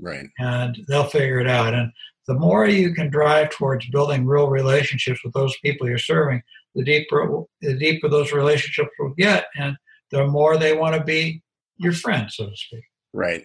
Right. 0.01 0.29
And 0.39 0.79
they'll 0.89 1.05
figure 1.05 1.41
it 1.41 1.49
out. 1.49 1.75
And 1.75 1.91
the 2.27 2.35
more 2.35 2.67
you 2.67 2.95
can 2.95 3.11
drive 3.11 3.51
towards 3.51 3.89
building 3.89 4.27
real 4.27 4.49
relationships 4.49 5.21
with 5.25 5.33
those 5.33 5.57
people 5.61 5.89
you're 5.89 5.99
serving, 5.99 6.43
the 6.75 6.85
deeper 6.85 7.45
the 7.61 7.75
deeper 7.75 8.09
those 8.09 8.33
relationships 8.33 8.91
will 8.99 9.15
get, 9.17 9.47
and 9.57 9.77
the 10.11 10.27
more 10.27 10.57
they 10.57 10.77
want 10.77 10.95
to 10.95 11.03
be 11.03 11.43
your 11.79 11.93
friend, 11.93 12.31
so 12.31 12.47
to 12.47 12.57
speak. 12.57 12.85
Right. 13.13 13.45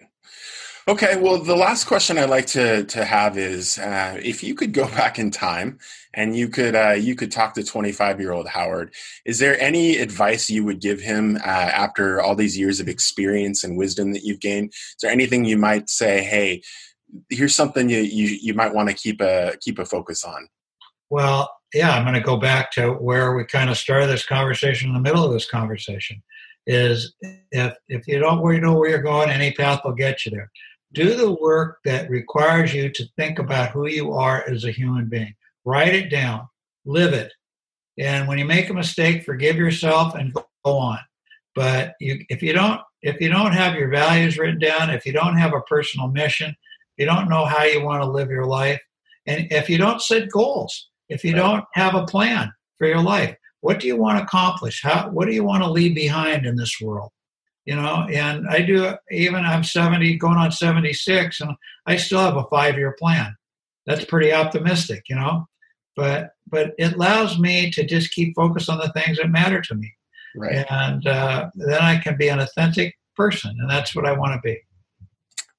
Okay, 0.86 1.16
well, 1.16 1.38
the 1.38 1.56
last 1.56 1.86
question 1.86 2.18
I'd 2.18 2.28
like 2.28 2.44
to 2.48 2.84
to 2.84 3.06
have 3.06 3.38
is 3.38 3.78
uh, 3.78 4.20
if 4.22 4.42
you 4.42 4.54
could 4.54 4.74
go 4.74 4.84
back 4.88 5.18
in 5.18 5.30
time 5.30 5.78
and 6.12 6.36
you 6.36 6.48
could 6.48 6.76
uh, 6.76 6.90
you 6.90 7.14
could 7.14 7.32
talk 7.32 7.54
to 7.54 7.64
25 7.64 8.20
year 8.20 8.32
old 8.32 8.48
Howard, 8.48 8.94
is 9.24 9.38
there 9.38 9.58
any 9.58 9.96
advice 9.96 10.50
you 10.50 10.62
would 10.64 10.82
give 10.82 11.00
him 11.00 11.36
uh, 11.36 11.48
after 11.48 12.20
all 12.20 12.34
these 12.34 12.58
years 12.58 12.80
of 12.80 12.88
experience 12.88 13.64
and 13.64 13.78
wisdom 13.78 14.12
that 14.12 14.24
you've 14.24 14.40
gained? 14.40 14.70
Is 14.74 14.96
there 15.00 15.10
anything 15.10 15.46
you 15.46 15.56
might 15.56 15.88
say, 15.88 16.22
hey, 16.22 16.60
here's 17.30 17.54
something 17.54 17.88
you 17.88 18.00
you, 18.00 18.36
you 18.42 18.52
might 18.52 18.74
want 18.74 18.90
to 18.90 18.94
keep 18.94 19.22
a 19.22 19.54
keep 19.62 19.78
a 19.78 19.86
focus 19.86 20.22
on? 20.22 20.48
Well, 21.08 21.50
yeah, 21.72 21.92
I'm 21.92 22.04
going 22.04 22.14
to 22.14 22.20
go 22.20 22.36
back 22.36 22.70
to 22.72 22.90
where 22.90 23.34
we 23.34 23.46
kind 23.46 23.70
of 23.70 23.78
started 23.78 24.08
this 24.08 24.26
conversation 24.26 24.88
in 24.88 24.94
the 24.94 25.00
middle 25.00 25.24
of 25.24 25.32
this 25.32 25.48
conversation. 25.48 26.22
Is 26.66 27.14
if 27.52 27.74
if 27.88 28.06
you 28.06 28.18
don't 28.18 28.36
know 28.60 28.74
where 28.78 28.90
you're 28.90 29.02
going, 29.02 29.30
any 29.30 29.52
path 29.52 29.80
will 29.82 29.92
get 29.92 30.26
you 30.26 30.30
there 30.30 30.50
do 30.94 31.14
the 31.14 31.32
work 31.32 31.78
that 31.84 32.08
requires 32.08 32.72
you 32.72 32.88
to 32.90 33.04
think 33.16 33.38
about 33.38 33.70
who 33.70 33.88
you 33.88 34.12
are 34.12 34.44
as 34.48 34.64
a 34.64 34.70
human 34.70 35.08
being. 35.08 35.34
Write 35.64 35.94
it 35.94 36.10
down, 36.10 36.48
live 36.84 37.12
it. 37.12 37.32
And 37.98 38.26
when 38.26 38.38
you 38.38 38.44
make 38.44 38.70
a 38.70 38.74
mistake, 38.74 39.24
forgive 39.24 39.56
yourself 39.56 40.14
and 40.14 40.32
go 40.32 40.42
on. 40.64 40.98
But 41.54 41.94
you, 42.00 42.24
if 42.28 42.42
you 42.42 42.52
don't, 42.52 42.80
if 43.02 43.20
you 43.20 43.28
don't 43.28 43.52
have 43.52 43.74
your 43.74 43.88
values 43.88 44.38
written 44.38 44.58
down, 44.58 44.90
if 44.90 45.04
you 45.06 45.12
don't 45.12 45.36
have 45.36 45.52
a 45.52 45.60
personal 45.62 46.08
mission, 46.08 46.50
if 46.50 47.02
you 47.02 47.06
don't 47.06 47.28
know 47.28 47.44
how 47.44 47.64
you 47.64 47.82
want 47.82 48.02
to 48.02 48.10
live 48.10 48.30
your 48.30 48.46
life, 48.46 48.80
and 49.26 49.46
if 49.50 49.68
you 49.68 49.78
don't 49.78 50.02
set 50.02 50.30
goals, 50.30 50.90
if 51.08 51.24
you 51.24 51.34
don't 51.34 51.64
have 51.74 51.94
a 51.94 52.06
plan 52.06 52.52
for 52.78 52.86
your 52.86 53.02
life, 53.02 53.36
what 53.60 53.80
do 53.80 53.86
you 53.86 53.96
want 53.96 54.18
to 54.18 54.24
accomplish? 54.24 54.82
How, 54.82 55.08
what 55.10 55.26
do 55.26 55.32
you 55.32 55.44
want 55.44 55.62
to 55.62 55.70
leave 55.70 55.94
behind 55.94 56.46
in 56.46 56.56
this 56.56 56.80
world? 56.80 57.10
You 57.64 57.74
know 57.74 58.06
and 58.12 58.46
i 58.48 58.60
do 58.60 58.94
even 59.10 59.44
i'm 59.44 59.64
70 59.64 60.16
going 60.18 60.36
on 60.36 60.52
76 60.52 61.40
and 61.40 61.52
i 61.86 61.96
still 61.96 62.20
have 62.20 62.36
a 62.36 62.44
five 62.44 62.76
year 62.76 62.94
plan. 62.98 63.34
That's 63.86 64.04
pretty 64.04 64.32
optimistic 64.32 65.04
you 65.08 65.16
know? 65.16 65.46
But 65.96 66.30
but 66.48 66.72
it 66.78 66.94
allows 66.94 67.38
me 67.38 67.70
to 67.70 67.84
just 67.84 68.12
keep 68.12 68.34
focused 68.34 68.68
on 68.68 68.78
the 68.78 68.92
things 68.92 69.18
that 69.18 69.30
matter 69.30 69.60
to 69.60 69.74
me. 69.74 69.92
Right. 70.36 70.66
And 70.68 71.06
uh, 71.06 71.50
then 71.54 71.80
i 71.80 71.98
can 71.98 72.16
be 72.16 72.28
an 72.28 72.40
authentic 72.40 72.94
person 73.16 73.56
and 73.58 73.70
that's 73.70 73.94
what 73.94 74.06
i 74.06 74.12
want 74.12 74.34
to 74.34 74.40
be. 74.42 74.58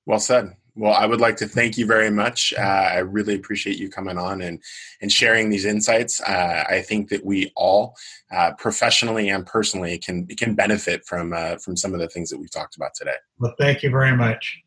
Well 0.05 0.19
said 0.19 0.55
well, 0.75 0.93
I 0.93 1.05
would 1.05 1.21
like 1.21 1.38
to 1.38 1.47
thank 1.47 1.77
you 1.77 1.85
very 1.85 2.09
much. 2.09 2.53
Uh, 2.57 2.61
I 2.61 2.97
really 2.97 3.35
appreciate 3.35 3.77
you 3.77 3.89
coming 3.89 4.17
on 4.17 4.41
and, 4.41 4.61
and 5.01 5.11
sharing 5.11 5.49
these 5.49 5.63
insights. 5.63 6.19
Uh, 6.21 6.65
I 6.67 6.81
think 6.81 7.09
that 7.09 7.25
we 7.25 7.51
all, 7.55 7.95
uh, 8.31 8.51
professionally 8.57 9.29
and 9.29 9.45
personally, 9.45 9.97
can 9.97 10.27
can 10.27 10.53
benefit 10.53 11.05
from 11.05 11.31
uh, 11.33 11.57
from 11.57 11.77
some 11.77 11.93
of 11.93 12.01
the 12.01 12.09
things 12.09 12.29
that 12.29 12.38
we've 12.38 12.51
talked 12.51 12.75
about 12.75 12.93
today. 12.93 13.15
Well, 13.39 13.55
thank 13.57 13.83
you 13.83 13.89
very 13.89 14.15
much. 14.15 14.61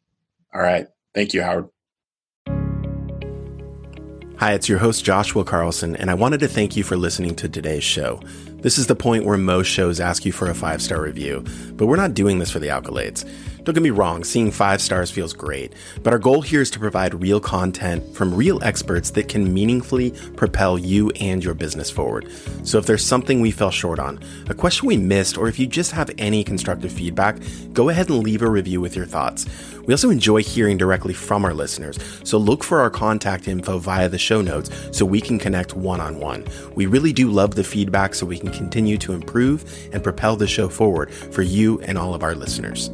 All 0.55 0.63
right, 0.63 0.87
thank 1.15 1.35
you, 1.35 1.43
Howard. 1.43 1.69
Hi, 4.39 4.55
it's 4.55 4.69
your 4.69 4.79
host, 4.79 5.05
Joshua 5.05 5.45
Carlson, 5.45 5.97
and 5.97 6.11
I 6.11 6.15
wanted 6.15 6.41
to 6.41 6.49
thank 6.49 6.77
you 6.77 6.85
for 6.85 6.97
listening 6.97 7.35
to 7.35 7.49
today's 7.49 7.85
show. 7.85 8.21
This 8.61 8.77
is 8.77 8.89
the 8.89 8.97
point 8.97 9.25
where 9.25 9.39
most 9.39 9.69
shows 9.69 10.01
ask 10.01 10.25
you 10.25 10.33
for 10.33 10.51
a 10.51 10.55
five 10.55 10.83
star 10.83 11.01
review, 11.01 11.45
but 11.75 11.87
we're 11.87 11.95
not 11.95 12.15
doing 12.15 12.41
this 12.41 12.51
for 12.51 12.59
the 12.59 12.67
accolades. 12.67 13.25
Don't 13.63 13.75
get 13.75 13.83
me 13.83 13.91
wrong, 13.91 14.25
seeing 14.25 14.51
five 14.51 14.81
stars 14.81 15.11
feels 15.11 15.35
great, 15.35 15.75
but 16.03 16.13
our 16.13 16.19
goal 16.19 16.41
here 16.41 16.63
is 16.63 16.71
to 16.71 16.79
provide 16.79 17.15
real 17.15 17.39
content 17.39 18.17
from 18.17 18.35
real 18.35 18.65
experts 18.65 19.11
that 19.11 19.29
can 19.29 19.53
meaningfully 19.53 20.13
propel 20.37 20.79
you 20.79 21.11
and 21.21 21.45
your 21.45 21.53
business 21.53 21.91
forward. 21.91 22.33
So 22.65 22.79
if 22.79 22.87
there's 22.87 23.05
something 23.05 23.41
we 23.41 23.51
fell 23.51 23.71
short 23.71 23.99
on, 23.99 24.21
a 24.49 24.55
question 24.55 24.89
we 24.89 24.97
missed, 24.97 25.37
or 25.37 25.49
if 25.49 25.59
you 25.59 25.67
just 25.67 25.93
have 25.93 26.11
any 26.17 26.43
constructive 26.43 26.91
feedback, 26.91 27.37
go 27.75 27.91
ahead 27.91 28.09
and 28.09 28.23
leave 28.23 28.41
a 28.41 28.49
review 28.49 28.81
with 28.81 28.97
your 28.97 29.07
thoughts. 29.07 29.45
We 29.87 29.95
also 29.95 30.11
enjoy 30.11 30.43
hearing 30.43 30.77
directly 30.77 31.15
from 31.15 31.45
our 31.45 31.55
listeners, 31.55 31.99
so 32.25 32.39
look 32.39 32.65
for 32.65 32.81
our 32.81 32.91
contact 32.91 33.49
info 33.49 33.79
via 33.79 34.09
the 34.09 34.19
show 34.19 34.43
notes 34.43 34.71
so 34.93 35.05
we 35.05 35.21
can 35.21 35.39
connect 35.39 35.75
one 35.75 36.01
on 36.01 36.19
one. 36.21 36.47
We 36.75 36.87
really 36.87 37.13
do 37.13 37.31
love 37.31 37.55
the 37.55 37.65
feedback 37.65 38.15
so 38.15 38.27
we 38.27 38.39
continue 38.51 38.99
to 38.99 39.13
improve 39.13 39.89
and 39.93 40.03
propel 40.03 40.37
the 40.37 40.47
show 40.47 40.69
forward 40.69 41.13
for 41.13 41.43
you 41.43 41.81
and 41.81 41.99
all 41.99 42.15
of 42.15 42.23
our 42.23 42.35
listeners. 42.35 42.91